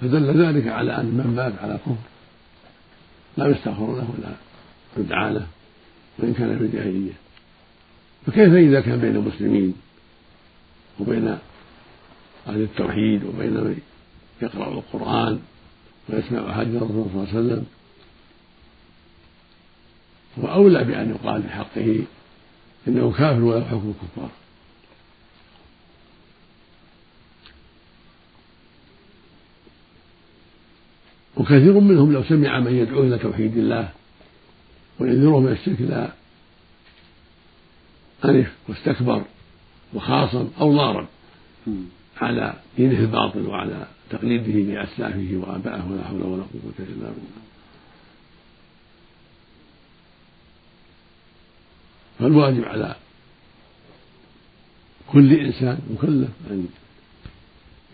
فدل 0.00 0.42
ذلك 0.42 0.68
على 0.68 0.96
أن 0.96 1.04
من 1.04 1.34
مات 1.36 1.58
على 1.58 1.78
كفر 1.78 1.96
لا 3.36 3.46
يستغفر 3.46 3.96
له 3.96 4.10
ولا 4.18 4.36
يدعى 4.96 5.32
له 5.32 5.46
وإن 6.18 6.34
كان 6.34 6.58
في 6.58 6.64
الجاهلية. 6.64 7.12
فكيف 8.26 8.52
إذا 8.54 8.80
كان 8.80 9.00
بين 9.00 9.16
المسلمين 9.16 9.74
وبين 11.00 11.38
أهل 12.46 12.62
التوحيد 12.62 13.24
وبين 13.24 13.54
من 13.54 13.78
يقرأ 14.42 14.68
القرآن 14.68 15.40
ويسمع 16.08 16.54
حديث 16.54 16.82
الرسول 16.82 17.04
صلى 17.04 17.22
الله 17.22 17.28
عليه 17.28 17.38
وسلم. 17.38 17.66
هو 20.38 20.52
أولى 20.52 20.84
بأن 20.84 21.10
يقال 21.10 21.42
في 21.42 21.48
حقه 21.48 22.04
إنه 22.88 23.12
كافر 23.12 23.42
ولا 23.42 23.64
حكم 23.64 23.94
الكفار. 24.02 24.30
وكثير 31.36 31.80
منهم 31.80 32.12
لو 32.12 32.24
سمع 32.24 32.60
من 32.60 32.74
يدعو 32.74 33.02
إلى 33.02 33.18
توحيد 33.18 33.56
الله 33.56 33.88
وينذره 34.98 35.40
من 35.40 35.52
الشرك 35.52 35.80
لا 35.80 36.10
أنف 38.24 38.52
واستكبر 38.68 39.22
وخاصم 39.94 40.48
أو 40.60 40.76
ضارب 40.76 41.06
على 42.20 42.54
دينه 42.76 42.98
الباطل 42.98 43.46
وعلى 43.46 43.86
تقليده 44.10 44.72
لأسلافه 44.72 45.30
وآبائه 45.34 45.90
ولا 45.90 46.04
حول 46.04 46.22
ولا 46.22 46.42
قوة 46.42 46.74
إلا 46.78 46.94
بالله. 46.94 47.42
فالواجب 52.18 52.64
على 52.64 52.94
كل 55.12 55.32
إنسان 55.32 55.78
مكلف 55.90 56.30
أن 56.50 56.68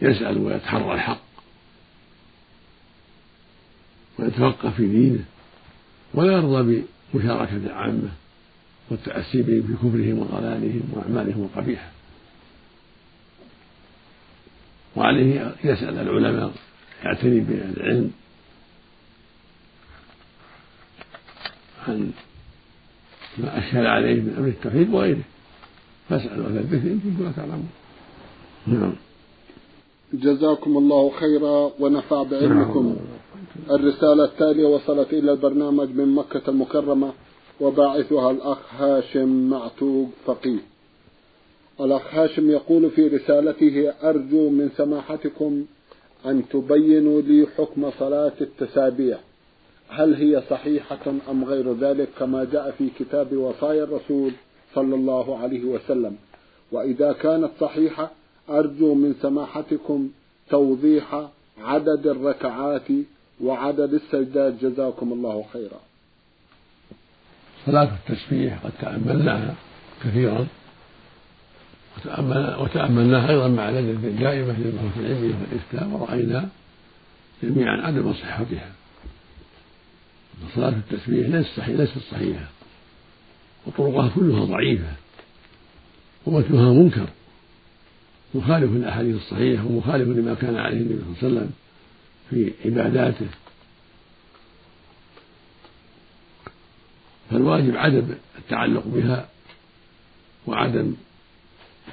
يسأل 0.02 0.38
ويتحرى 0.38 0.94
الحق 0.94 1.24
ويتفقه 4.18 4.70
في 4.70 4.86
دينه 4.86 5.24
ولا 6.14 6.32
يرضى 6.32 6.84
بمشاركة 7.14 7.56
العامة 7.56 8.10
والتأسي 8.90 9.42
بهم 9.42 9.62
في 9.62 9.72
كفرهم 9.72 10.18
وضلالهم 10.18 10.82
وأعمالهم 10.92 11.42
القبيحة. 11.42 11.90
وعليه 14.96 15.54
يسأل 15.64 15.98
العلماء 15.98 16.52
يعتني 17.04 17.40
بالعلم. 17.40 18.10
عن 21.88 22.10
ما 23.38 23.58
أشكل 23.58 23.86
عليه 23.86 24.20
من 24.20 24.34
أمر 24.38 24.48
التوحيد 24.48 24.94
وغيره. 24.94 25.24
فاسألوا 26.08 26.46
أهل 26.46 26.58
الذكر 26.58 26.86
إن 26.92 27.00
كنتم 27.04 27.24
لا 27.24 27.32
تعلمون. 27.32 27.70
نعم. 28.66 28.92
جزاكم 30.12 30.78
الله 30.78 31.10
خيرا 31.20 31.70
ونفع 31.80 32.22
بعلمكم. 32.22 32.96
الرسالة 33.70 34.24
التالية 34.24 34.64
وصلت 34.64 35.12
إلى 35.12 35.32
البرنامج 35.32 35.88
من 35.88 36.14
مكة 36.14 36.42
المكرمة 36.48 37.12
وباعثها 37.60 38.30
الأخ 38.30 38.58
هاشم 38.78 39.50
معتوق 39.50 40.08
فقيه. 40.26 40.73
الأخ 41.80 42.14
هاشم 42.14 42.50
يقول 42.50 42.90
في 42.90 43.08
رسالته 43.08 43.92
أرجو 44.02 44.48
من 44.48 44.70
سماحتكم 44.76 45.64
أن 46.26 46.48
تبينوا 46.48 47.20
لي 47.22 47.46
حكم 47.56 47.90
صلاة 47.98 48.32
التسابيح 48.40 49.18
هل 49.88 50.14
هي 50.14 50.42
صحيحة 50.50 51.12
أم 51.30 51.44
غير 51.44 51.72
ذلك؟ 51.72 52.08
كما 52.18 52.44
جاء 52.44 52.70
في 52.78 52.88
كتاب 52.98 53.32
وصايا 53.32 53.84
الرسول 53.84 54.32
صلى 54.74 54.94
الله 54.94 55.38
عليه 55.38 55.64
وسلم. 55.64 56.16
وإذا 56.72 57.12
كانت 57.12 57.50
صحيحة 57.60 58.10
أرجو 58.50 58.94
من 58.94 59.14
سماحتكم 59.22 60.10
توضيح 60.50 61.28
عدد 61.62 62.06
الركعات 62.06 62.88
وعدد 63.40 63.94
السجدات. 63.94 64.54
جزاكم 64.62 65.12
الله 65.12 65.44
خيرا. 65.52 65.80
صلاة 67.66 67.88
التسبيح 68.08 68.64
قد 68.64 68.72
تأملناها 68.80 69.54
كثيرا. 70.04 70.46
وتأملناها 72.60 73.30
أيضا 73.30 73.48
مع 73.48 73.70
لجنة 73.70 74.08
دائمة 74.20 74.58
للبحوث 74.58 74.98
العلمية 74.98 75.34
والإفتاء 75.34 75.88
ورأينا 75.88 76.48
جميعا 77.42 77.86
عدم 77.86 78.12
صحتها. 78.12 78.72
صلاة 80.54 80.68
التسبيح 80.68 81.28
ليست 81.28 81.50
صحيحة. 81.56 81.78
ليست 81.78 81.98
وطرقها 83.66 84.10
كلها 84.14 84.44
ضعيفة. 84.44 84.92
ومتنها 86.26 86.72
منكر. 86.72 87.06
مخالف 88.34 88.70
للأحاديث 88.70 89.16
الصحيحة 89.16 89.66
ومخالف 89.66 90.08
لما 90.08 90.34
كان 90.34 90.56
عليه 90.56 90.78
النبي 90.78 90.94
صلى 91.20 91.28
الله 91.28 91.40
عليه 91.40 91.48
وسلم 91.48 91.50
في 92.30 92.52
عباداته. 92.64 93.26
فالواجب 97.30 97.76
عدم 97.76 98.14
التعلق 98.38 98.82
بها 98.86 99.28
وعدم 100.46 100.94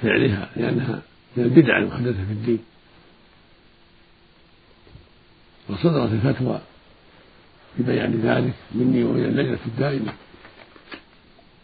فعلها 0.02 0.50
لأنها 0.56 1.02
من 1.36 1.44
البدع 1.44 1.78
المحدثة 1.78 2.24
في 2.26 2.32
الدين. 2.32 2.58
وصدرت 5.68 6.12
الفتوى 6.12 6.60
في 7.76 7.82
بيان 7.82 8.20
ذلك 8.24 8.54
مني 8.74 9.04
ومن 9.04 9.24
اللجنة 9.24 9.58
الدائمة 9.66 10.12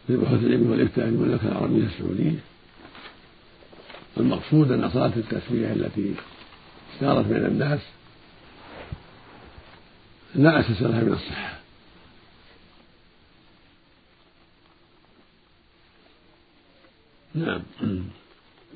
للبحوث 0.08 0.44
العلم 0.44 0.70
والإفتاء 0.70 1.04
في 1.04 1.10
المملكة 1.10 1.48
العربية 1.48 1.84
السعودية. 1.84 2.38
المقصود 4.16 4.72
أن 4.72 4.90
صلاة 4.90 5.12
التسبيح 5.16 5.70
التي 5.70 6.14
اشتهرت 6.94 7.26
بين 7.26 7.44
الناس 7.44 7.80
لا 10.34 10.60
أساس 10.60 10.82
لها 10.82 11.02
من 11.02 11.12
الصحة. 11.12 11.58
نعم. 17.38 17.60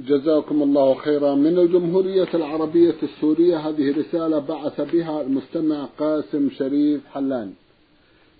جزاكم 0.07 0.62
الله 0.62 0.94
خيرا. 0.94 1.35
من 1.35 1.59
الجمهورية 1.59 2.29
العربية 2.35 2.94
السورية 3.03 3.57
هذه 3.57 3.98
رسالة 3.98 4.38
بعث 4.38 4.81
بها 4.92 5.22
المستمع 5.22 5.85
قاسم 5.98 6.51
شريف 6.51 7.01
حلان. 7.07 7.53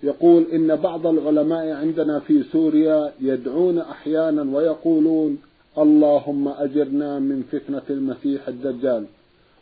يقول 0.03 0.45
إن 0.53 0.75
بعض 0.75 1.07
العلماء 1.07 1.69
عندنا 1.69 2.19
في 2.19 2.43
سوريا 2.43 3.13
يدعون 3.21 3.79
أحيانا 3.79 4.57
ويقولون 4.57 5.37
اللهم 5.77 6.47
أجرنا 6.47 7.19
من 7.19 7.43
فتنة 7.51 7.87
المسيح 7.89 8.47
الدجال. 8.47 9.05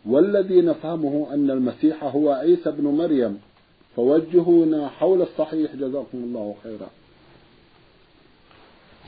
والذي 0.05 0.61
نفهمه 0.61 1.27
أن 1.33 1.51
المسيح 1.51 2.03
هو 2.03 2.31
عيسى 2.31 2.71
بن 2.71 2.83
مريم. 2.83 3.37
فوجهونا 3.95 4.87
حول 4.87 5.21
الصحيح. 5.21 5.75
جزاكم 5.75 6.17
الله 6.17 6.55
خيرا. 6.63 6.89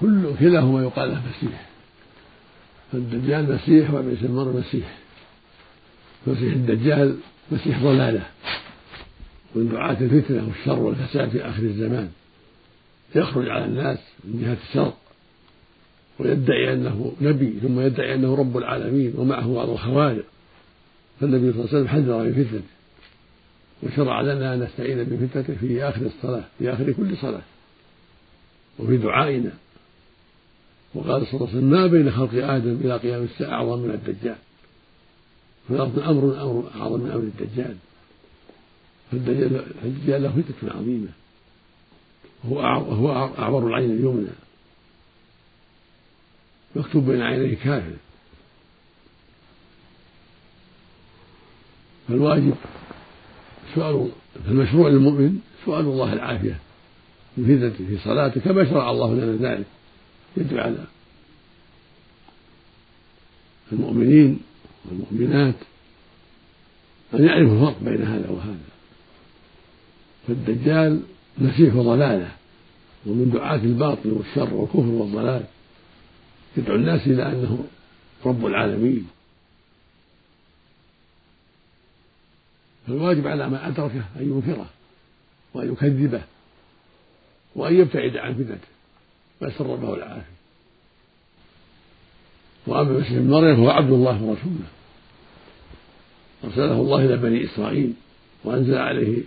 كل 0.01 0.35
كلاهما 0.39 0.83
يقال 0.83 1.09
له 1.09 1.21
مسيح. 1.29 1.69
فالدجال 2.91 3.53
مسيح 3.53 3.93
وعيسى 3.93 4.27
بن 4.27 4.63
مسيح. 4.67 4.97
مسيح 6.27 6.53
الدجال 6.53 7.17
مسيح 7.51 7.83
ضلالة. 7.83 8.25
من 9.55 9.69
دعاة 9.69 9.97
الفتنة 10.01 10.47
والشر 10.47 10.79
والفساد 10.79 11.29
في 11.29 11.41
آخر 11.49 11.63
الزمان. 11.63 12.11
يخرج 13.15 13.49
على 13.49 13.65
الناس 13.65 13.99
من 14.23 14.41
جهة 14.41 14.57
الشر. 14.69 14.93
ويدعي 16.19 16.73
أنه 16.73 17.13
نبي 17.21 17.53
ثم 17.61 17.79
يدعي 17.79 18.15
أنه 18.15 18.35
رب 18.35 18.57
العالمين 18.57 19.13
ومعه 19.17 19.53
بعض 19.53 19.69
الخوارق. 19.69 20.25
فالنبي 21.19 21.51
صلى 21.51 21.61
الله 21.61 21.69
عليه 21.69 21.79
وسلم 21.79 21.87
حذر 21.87 22.23
من 22.23 22.33
فتنته 22.33 22.63
وشرع 23.83 24.21
لنا 24.21 24.53
أن 24.53 24.59
نستعين 24.59 25.03
بفتنته 25.03 25.55
في 25.55 25.83
آخر 25.83 26.01
الصلاة 26.05 26.43
في 26.59 26.73
آخر 26.73 26.91
كل 26.91 27.17
صلاة. 27.17 27.41
وفي 28.79 28.97
دعائنا. 28.97 29.51
وقال 30.95 31.27
صلى 31.27 31.33
الله 31.33 31.47
عليه 31.47 31.57
وسلم 31.57 31.69
ما 31.69 31.87
بين 31.87 32.11
خلق 32.11 32.29
آدم 32.33 32.77
إلى 32.81 32.97
قيام 32.97 33.23
الساعة 33.23 33.53
أعظم 33.53 33.79
من 33.79 33.91
الدجال. 33.91 34.35
في 35.67 35.73
الأرض 35.73 35.99
أمر 35.99 36.41
أمر 36.41 36.71
أعظم 36.75 36.99
من 36.99 37.11
أمر 37.11 37.23
الدجال. 37.23 37.75
فالدجال 39.11 40.23
له 40.23 40.41
فتنة 40.41 40.71
عظيمة. 40.71 41.07
وهو 42.43 42.61
هو 42.93 43.11
أعور 43.39 43.67
العين 43.67 43.91
اليمنى. 43.91 44.27
مكتوب 46.75 47.05
بين 47.05 47.21
عينيه 47.21 47.55
كافر 47.55 47.93
فالواجب 52.07 52.55
سؤال 53.75 54.09
فالمشروع 54.45 54.89
للمؤمن 54.89 55.39
سؤال 55.65 55.85
الله 55.85 56.13
العافية. 56.13 56.59
فتنته 57.37 57.85
في 57.87 57.97
صلاته 58.03 58.41
كما 58.41 58.69
شرع 58.69 58.91
الله 58.91 59.13
لنا 59.13 59.49
ذلك. 59.49 59.65
يجب 60.37 60.57
على 60.57 60.85
المؤمنين 63.71 64.39
والمؤمنات 64.85 65.55
أن 67.13 67.25
يعرفوا 67.25 67.53
الفرق 67.53 67.83
بين 67.83 68.01
هذا 68.01 68.29
وهذا. 68.29 68.73
فالدجال 70.27 71.01
مسيح 71.37 71.73
ضلاله 71.75 72.31
ومن 73.05 73.31
دعاة 73.33 73.55
الباطل 73.55 74.09
والشر 74.09 74.53
والكفر 74.53 74.79
والضلال 74.79 75.43
يدعو 76.57 76.75
الناس 76.75 77.07
إلى 77.07 77.31
أنه 77.31 77.65
رب 78.25 78.45
العالمين. 78.45 79.07
فالواجب 82.87 83.27
على 83.27 83.49
من 83.49 83.55
أدركه 83.55 84.03
أن 84.19 84.23
ينكره 84.31 84.69
وأن 85.53 85.71
يكذبه 85.71 86.21
وأن 87.55 87.75
يبتعد 87.75 88.17
عن 88.17 88.33
فتنته. 88.33 88.72
نسأل 89.41 89.65
ربه 89.65 89.93
العافية. 89.93 90.33
وأما 92.67 92.91
المسيح 92.91 93.11
ابن 93.11 93.29
مريم 93.29 93.55
فهو 93.55 93.69
عبد 93.69 93.91
الله 93.91 94.23
ورسوله. 94.23 94.67
أرسله 96.43 96.81
الله 96.81 97.05
إلى 97.05 97.17
بني 97.17 97.45
إسرائيل 97.45 97.93
وأنزل 98.43 98.77
عليه 98.77 99.23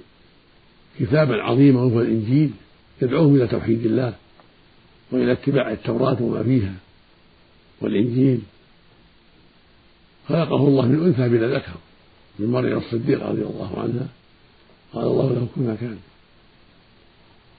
كتابا 0.98 1.42
عظيما 1.42 1.80
وهو 1.80 2.00
الإنجيل 2.00 2.50
يدعوهم 3.02 3.36
إلى 3.36 3.46
توحيد 3.46 3.86
الله 3.86 4.14
وإلى 5.10 5.32
اتباع 5.32 5.72
التوراة 5.72 6.22
وما 6.22 6.42
فيها 6.42 6.74
والإنجيل. 7.80 8.40
خلقه 10.28 10.68
الله 10.68 10.86
من 10.86 11.04
أنثى 11.04 11.28
بلا 11.28 11.56
ذكر 11.56 11.74
من 12.38 12.46
مريم 12.46 12.78
الصديقة 12.78 13.28
رضي 13.28 13.42
الله 13.42 13.80
عنها. 13.80 14.08
قال 14.92 15.04
الله 15.04 15.32
له 15.32 15.48
كن 15.54 15.66
ما 15.66 15.74
كان 15.80 15.98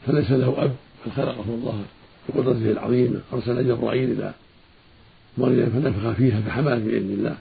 فليس 0.05 0.31
له 0.31 0.63
أب 0.63 0.75
بل 1.05 1.11
خلقه 1.11 1.45
الله 1.47 1.85
بقدرته 2.29 2.71
العظيمة 2.71 3.19
أرسل 3.33 3.67
جبرائيل 3.67 4.11
إلى 4.11 4.33
مريم 5.37 5.69
فنفخ 5.69 6.17
فيها 6.17 6.41
فحملت 6.41 6.83
بإذن 6.83 7.11
الله. 7.11 7.37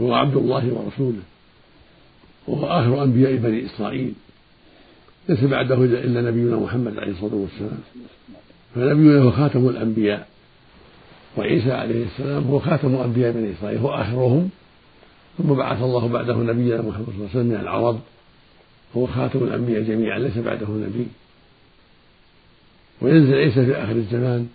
هو 0.00 0.14
عبد 0.14 0.36
الله 0.36 0.72
ورسوله. 0.72 1.22
وهو 2.48 2.66
آخر 2.66 3.04
أنبياء 3.04 3.36
بني 3.36 3.66
إسرائيل. 3.66 4.12
ليس 5.28 5.44
بعده 5.44 5.74
إلا 5.74 6.30
نبينا 6.30 6.56
محمد 6.56 6.98
عليه 6.98 7.12
الصلاة 7.12 7.34
والسلام. 7.34 7.80
فنبينا 8.74 9.22
هو 9.22 9.30
خاتم 9.30 9.68
الأنبياء. 9.68 10.28
وعيسى 11.36 11.72
عليه 11.72 12.04
السلام 12.04 12.44
هو 12.44 12.58
خاتم 12.58 12.94
أنبياء 12.94 13.32
بني 13.32 13.52
إسرائيل. 13.52 13.78
هو 13.78 13.88
آخرهم. 13.88 14.50
ثم 15.38 15.54
بعث 15.54 15.82
الله 15.82 16.08
بعده 16.08 16.36
نبينا 16.36 16.82
محمد 16.82 17.06
صلى 17.06 17.14
الله 17.14 17.28
عليه 17.30 17.40
وسلم 17.40 17.46
من 17.46 17.60
العرب. 17.60 18.00
هو 18.96 19.06
خاتم 19.06 19.38
الأنبياء 19.44 19.82
جميعا 19.82 20.18
ليس 20.18 20.38
بعده 20.38 20.68
نبي. 20.68 21.06
وينزل 23.00 23.34
عيسى 23.34 23.66
في 23.66 23.74
آخر 23.74 23.92
الزمان 23.92 24.48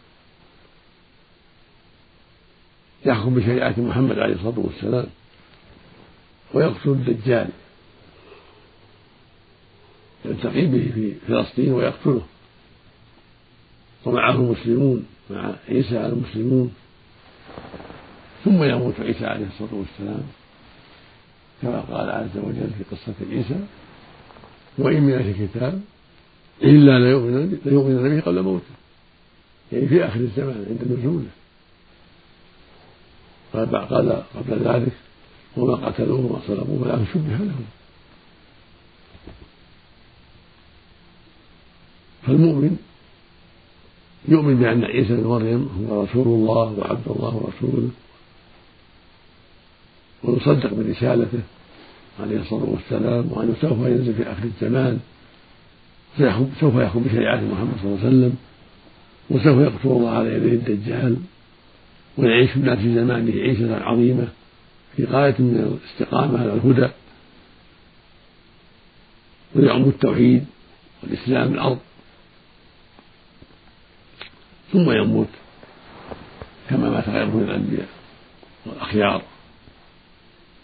يحكم 3.06 3.36
بشريعة 3.36 3.76
محمد 3.78 4.20
عليه 4.20 4.34
الصلاة 4.34 4.60
والسلام 4.60 5.06
ويقتل 6.54 6.90
الدجال 6.90 7.50
يلتقي 10.26 10.66
به 10.66 10.92
في 10.94 11.14
فلسطين 11.28 11.74
ويقتله. 11.74 12.22
ومعه 14.06 14.36
المسلمون 14.36 15.06
مع 15.30 15.56
عيسى 15.70 16.06
المسلمون. 16.06 16.74
ثم 18.46 18.64
يموت 18.64 19.00
عيسى 19.00 19.26
عليه 19.26 19.46
الصلاة 19.48 19.74
والسلام 19.74 20.24
كما 21.62 21.80
قال 21.80 22.10
عز 22.10 22.38
وجل 22.38 22.70
في 22.78 22.96
قصة 22.96 23.14
عيسى 23.32 23.60
وإن 24.78 25.04
من 25.04 25.14
أهل 25.14 25.30
الكتاب 25.30 25.82
إلا 26.64 27.00
ليؤمن 27.00 27.60
ليؤمن 27.66 28.10
به 28.10 28.22
قبل 28.22 28.42
موته. 28.42 28.76
يعني 29.72 29.88
في 29.88 30.06
آخر 30.06 30.20
الزمان 30.20 30.66
عند 30.70 31.00
نزوله 31.00 31.26
قال 33.54 34.24
قبل 34.36 34.68
ذلك 34.68 34.92
وما 35.58 35.76
قتلوه 35.76 36.20
وما 36.20 36.40
صلبوه 36.48 36.82
ولكن 36.82 37.06
شبه 37.14 37.38
لهم 37.38 37.66
فالمؤمن 42.24 42.78
يؤمن 44.28 44.56
بأن 44.56 44.84
عيسى 44.84 45.16
بن 45.16 45.24
مريم 45.24 45.88
هو 45.90 46.04
رسول 46.04 46.28
الله 46.28 46.80
وعبد 46.80 47.08
الله 47.08 47.36
ورسوله. 47.36 47.90
ويصدق 50.24 50.74
برسالته. 50.74 51.40
عليه 52.20 52.40
الصلاة 52.40 52.64
والسلام 52.64 53.32
وأنه 53.32 53.54
سوف 53.62 53.78
ينزل 53.80 54.14
في 54.14 54.24
آخر 54.24 54.44
الزمان 54.44 55.00
سوف 56.60 56.76
يحكم 56.76 57.04
بشريعة 57.04 57.36
محمد 57.36 57.74
صلى 57.82 57.86
الله 57.86 58.00
عليه 58.00 58.08
وسلم 58.08 58.36
وسوف 59.30 59.58
يقتل 59.60 59.90
الله 59.90 60.10
على 60.10 60.34
يديه 60.34 60.54
الدجال 60.54 61.18
ويعيش 62.18 62.56
الناس 62.56 62.80
في 62.80 62.96
زمانه 62.96 63.42
عيشة 63.42 63.84
عظيمة 63.84 64.28
في 64.98 65.06
غاية 65.06 65.36
من 65.40 65.80
الاستقامة 65.80 66.40
على 66.40 66.54
الهدى 66.54 66.90
ويعم 69.56 69.84
التوحيد 69.84 70.46
والإسلام 71.04 71.54
الأرض. 71.54 71.80
ثم 74.74 74.92
يموت 74.92 75.28
كما 76.70 76.90
مات 76.90 77.10
غيره 77.10 77.26
من 77.26 77.44
الأنبياء 77.44 77.88
والأخيار. 78.66 79.22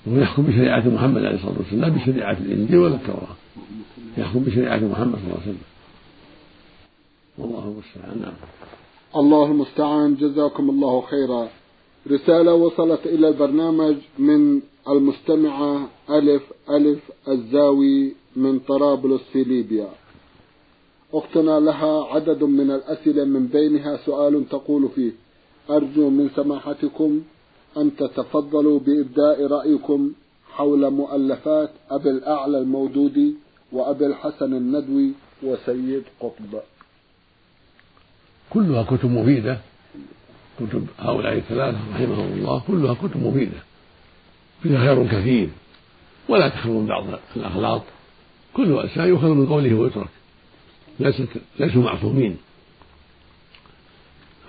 ويحكم 0.10 0.44
بشريعة 0.44 0.88
محمد 0.88 1.26
عليه 1.26 1.36
الصلاة 1.36 1.54
والسلام 1.58 1.82
لا 1.82 1.90
بشريعة 1.90 2.38
الإنجيل 2.38 2.78
ولا 2.78 2.96
التوراة. 2.96 3.36
يحكم 4.18 4.40
بشريعة 4.40 4.78
محمد 4.78 5.16
صلى 5.16 5.24
الله 5.24 5.40
عليه 5.42 5.42
وسلم. 5.42 5.62
والله 7.38 7.64
المستعان. 7.64 8.22
نعم. 8.22 8.34
الله 9.16 9.46
المستعان. 9.46 10.16
جزاكم 10.16 10.70
الله 10.70 11.02
خيرا. 11.02 11.48
رسالة 12.12 12.54
وصلت 12.54 13.00
إلى 13.06 13.28
البرنامج 13.28 13.96
من 14.20 14.62
المستمعة 14.90 15.90
ألف 16.10 16.44
ألف 16.70 17.00
الزاوي 17.28 18.14
من 18.36 18.60
طرابلس 18.60 19.22
في 19.34 19.44
ليبيا. 19.44 19.90
أختنا 21.14 21.60
لها 21.60 22.04
عدد 22.04 22.44
من 22.44 22.72
الأسئلة 22.72 23.24
من 23.24 23.48
بينها 23.48 23.98
سؤال 24.06 24.50
تقول 24.50 24.90
فيه. 24.96 25.12
أرجو 25.70 26.10
من 26.10 26.30
سماحتكم 26.36 27.22
أن 27.78 27.96
تتفضلوا 27.96 28.80
بإبداء 28.80 29.48
رأيكم 29.48 30.12
حول 30.52 30.92
مؤلفات 30.92 31.70
أبي 31.92 32.10
الأعلى 32.10 32.58
المودودي 32.58 33.36
وأبي 33.72 34.06
الحسن 34.06 34.54
الندوي 34.54 35.12
وسيد 35.44 36.04
قطب. 36.20 36.60
كلها 38.50 38.84
كتب 38.84 39.12
مفيدة. 39.12 39.58
كتب 40.60 40.88
هؤلاء 41.00 41.34
الثلاثة 41.34 41.78
رحمهم 41.94 42.34
الله 42.34 42.62
كلها 42.68 42.94
كتب 42.94 43.18
مفيدة. 43.18 43.60
فيها 44.64 44.80
خير 44.80 45.08
كثير. 45.08 45.50
ولا 46.30 46.50
تخلو 46.50 46.80
من 46.80 46.88
بعض 46.88 47.06
الأغلاط 47.36 47.82
كل 48.54 48.80
إنسان 48.80 49.08
يؤخذ 49.08 49.28
من 49.28 49.48
قوله 49.48 49.74
ويترك. 49.74 50.10
ليست 51.00 51.28
ليسوا 51.60 51.84
معصومين. 51.84 52.38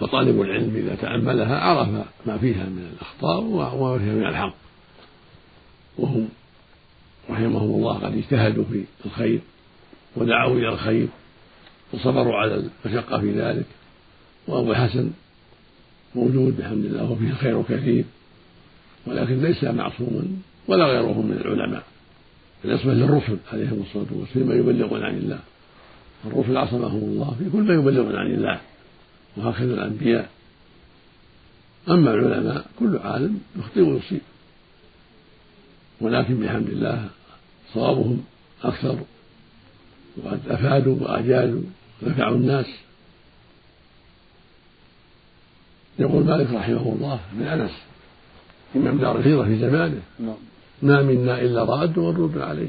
فطالب 0.01 0.41
العلم 0.41 0.77
إذا 0.77 0.95
تأملها 0.95 1.59
عرف 1.59 1.89
ما 2.27 2.39
فيها 2.39 2.65
من 2.65 2.91
الأخطاء 2.95 3.41
وما 3.41 3.99
فيها 3.99 4.15
من 4.15 4.27
الحق. 4.27 4.55
وهم 5.99 6.29
رحمهم 7.31 7.71
الله 7.71 7.99
قد 7.99 8.17
اجتهدوا 8.17 8.65
في 8.65 8.85
الخير 9.07 9.41
ودعوا 10.17 10.57
إلى 10.57 10.69
الخير 10.69 11.09
وصبروا 11.93 12.37
على 12.37 12.71
المشقة 12.87 13.21
في 13.21 13.41
ذلك. 13.41 13.67
وأبو 14.47 14.71
الحسن 14.71 15.11
موجود 16.15 16.57
بحمد 16.57 16.85
الله 16.85 17.11
وفيه 17.11 17.31
الخير 17.31 17.63
كثير 17.63 18.05
ولكن 19.07 19.43
ليس 19.43 19.65
معصوما 19.65 20.25
ولا 20.69 20.85
غيره 20.85 21.23
من 21.23 21.39
العلماء. 21.45 21.83
بالنسبة 22.65 22.95
للرسل 22.95 23.37
عليهم 23.53 23.83
الصلاة 23.87 24.07
والسلام 24.21 24.49
ما 24.49 24.55
يبلغون 24.55 25.03
عن 25.03 25.17
الله. 25.17 25.39
الرسل 26.27 26.57
عصمهم 26.57 27.03
الله 27.03 27.37
في 27.39 27.51
كل 27.51 27.63
ما 27.63 27.75
يبلغون 27.75 28.17
عن 28.17 28.27
الله. 28.27 28.61
وهكذا 29.37 29.75
الأنبياء. 29.75 30.31
أما 31.88 32.14
العلماء 32.14 32.66
كل 32.79 32.99
عالم 32.99 33.40
يخطئ 33.59 33.81
ويصيب. 33.81 34.21
ولكن 36.01 36.40
بحمد 36.40 36.69
الله 36.69 37.09
صوابهم 37.75 38.25
أكثر 38.62 38.99
وقد 40.16 40.40
أفادوا 40.49 40.97
وأجازوا 41.01 41.62
نفعوا 42.03 42.37
الناس. 42.37 42.66
يقول 45.99 46.25
مالك 46.25 46.51
رحمه 46.51 46.93
الله 46.93 47.21
من 47.33 47.47
أنس 47.47 47.71
إمام 48.77 48.99
دار 48.99 49.19
الهجرة 49.19 49.45
في 49.45 49.59
زمانه 49.59 50.03
نعم. 50.19 50.35
ما 50.83 51.03
منا 51.03 51.43
إلا 51.43 51.64
رأد 51.64 51.99
ومردود 51.99 52.38
عليه 52.38 52.69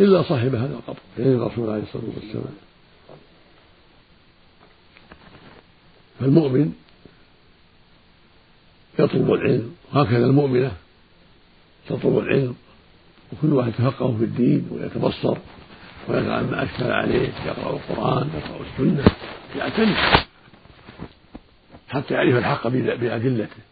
إلا 0.00 0.22
صاحب 0.22 0.54
هذا 0.54 0.74
القبر 0.74 0.98
يعني 1.18 1.34
الرسول 1.34 1.70
عليه 1.70 1.82
الصلاة 1.82 2.04
والسلام 2.14 2.44
فالمؤمن 6.20 6.72
يطلب 8.98 9.32
العلم 9.32 9.74
وهكذا 9.92 10.26
المؤمنة 10.26 10.72
تطلب 11.88 12.18
العلم 12.18 12.54
وكل 13.32 13.52
واحد 13.52 13.68
يتفقه 13.68 14.16
في 14.18 14.24
الدين 14.24 14.68
ويتبصر 14.70 15.36
ويفعل 16.08 16.44
ما 16.44 16.64
أشكل 16.64 16.84
عليه 16.84 17.32
يقرأ 17.46 17.72
القرآن 17.76 18.30
يقرأ 18.34 18.66
السنة 18.72 19.04
يعتني 19.56 19.94
حتى 21.88 22.14
يعرف 22.14 22.36
الحق 22.36 22.68
بأدلته 22.68 23.62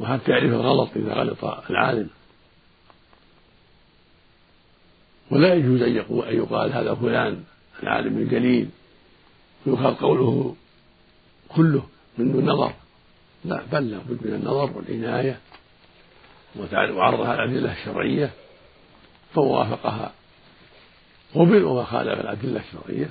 وحتى 0.00 0.30
يعرف 0.30 0.52
الغلط 0.52 0.90
إذا 0.96 1.14
غلط 1.14 1.44
العالم. 1.44 2.08
ولا 5.30 5.54
يجوز 5.54 5.82
أن 5.82 5.92
يقال 6.36 6.72
هذا 6.72 6.94
فلان 6.94 7.44
العالم 7.82 8.18
الجليل 8.18 8.68
ويقال 9.66 9.96
قوله 9.98 10.56
كله 11.48 11.82
من 12.18 12.32
دون 12.32 12.44
نظر. 12.44 12.72
لا 13.44 13.62
بل 13.72 13.90
لابد 13.90 14.26
من 14.26 14.34
النظر 14.34 14.70
والعناية 14.76 15.40
وعرضها 16.90 17.34
الأدلة 17.34 17.72
الشرعية 17.72 18.30
فوافقها. 19.34 20.12
قبل 21.34 21.64
وما 21.64 21.84
خالف 21.84 22.20
الأدلة 22.20 22.60
الشرعية 22.60 23.10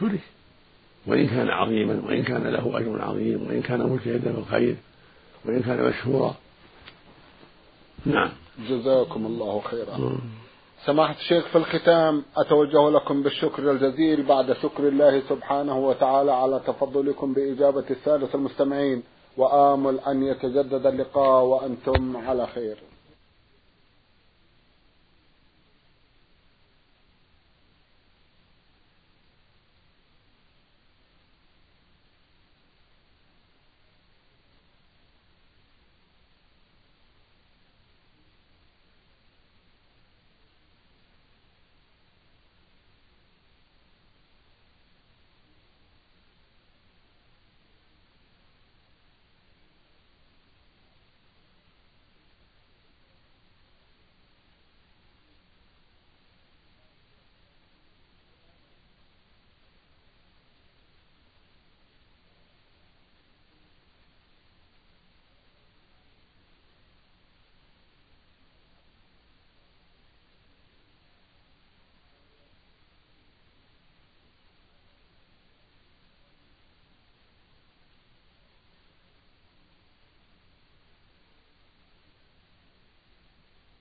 ترك. 0.00 0.20
وإن 1.06 1.26
كان 1.26 1.48
عظيما 1.48 2.02
وإن 2.06 2.22
كان 2.22 2.46
له 2.46 2.78
أجر 2.78 3.02
عظيم 3.02 3.46
وإن 3.46 3.62
كان 3.62 3.80
مجتهدا 3.80 4.32
في 4.32 4.38
الخير 4.38 4.76
وإن 5.44 5.62
كان 5.62 5.88
مشهورا. 5.88 6.34
نعم. 8.06 8.30
جزاكم 8.68 9.26
الله 9.26 9.60
خيرا. 9.60 10.18
سماحة 10.86 11.14
الشيخ 11.14 11.46
في 11.46 11.58
الختام 11.58 12.22
أتوجه 12.36 12.90
لكم 12.90 13.22
بالشكر 13.22 13.70
الجزيل 13.70 14.22
بعد 14.22 14.52
شكر 14.52 14.88
الله 14.88 15.20
سبحانه 15.28 15.78
وتعالى 15.78 16.32
على 16.32 16.60
تفضلكم 16.66 17.32
بإجابة 17.34 17.84
السادة 17.90 18.28
المستمعين 18.34 19.02
وآمل 19.36 20.00
أن 20.00 20.22
يتجدد 20.22 20.86
اللقاء 20.86 21.44
وأنتم 21.44 22.16
على 22.16 22.46
خير. 22.46 22.76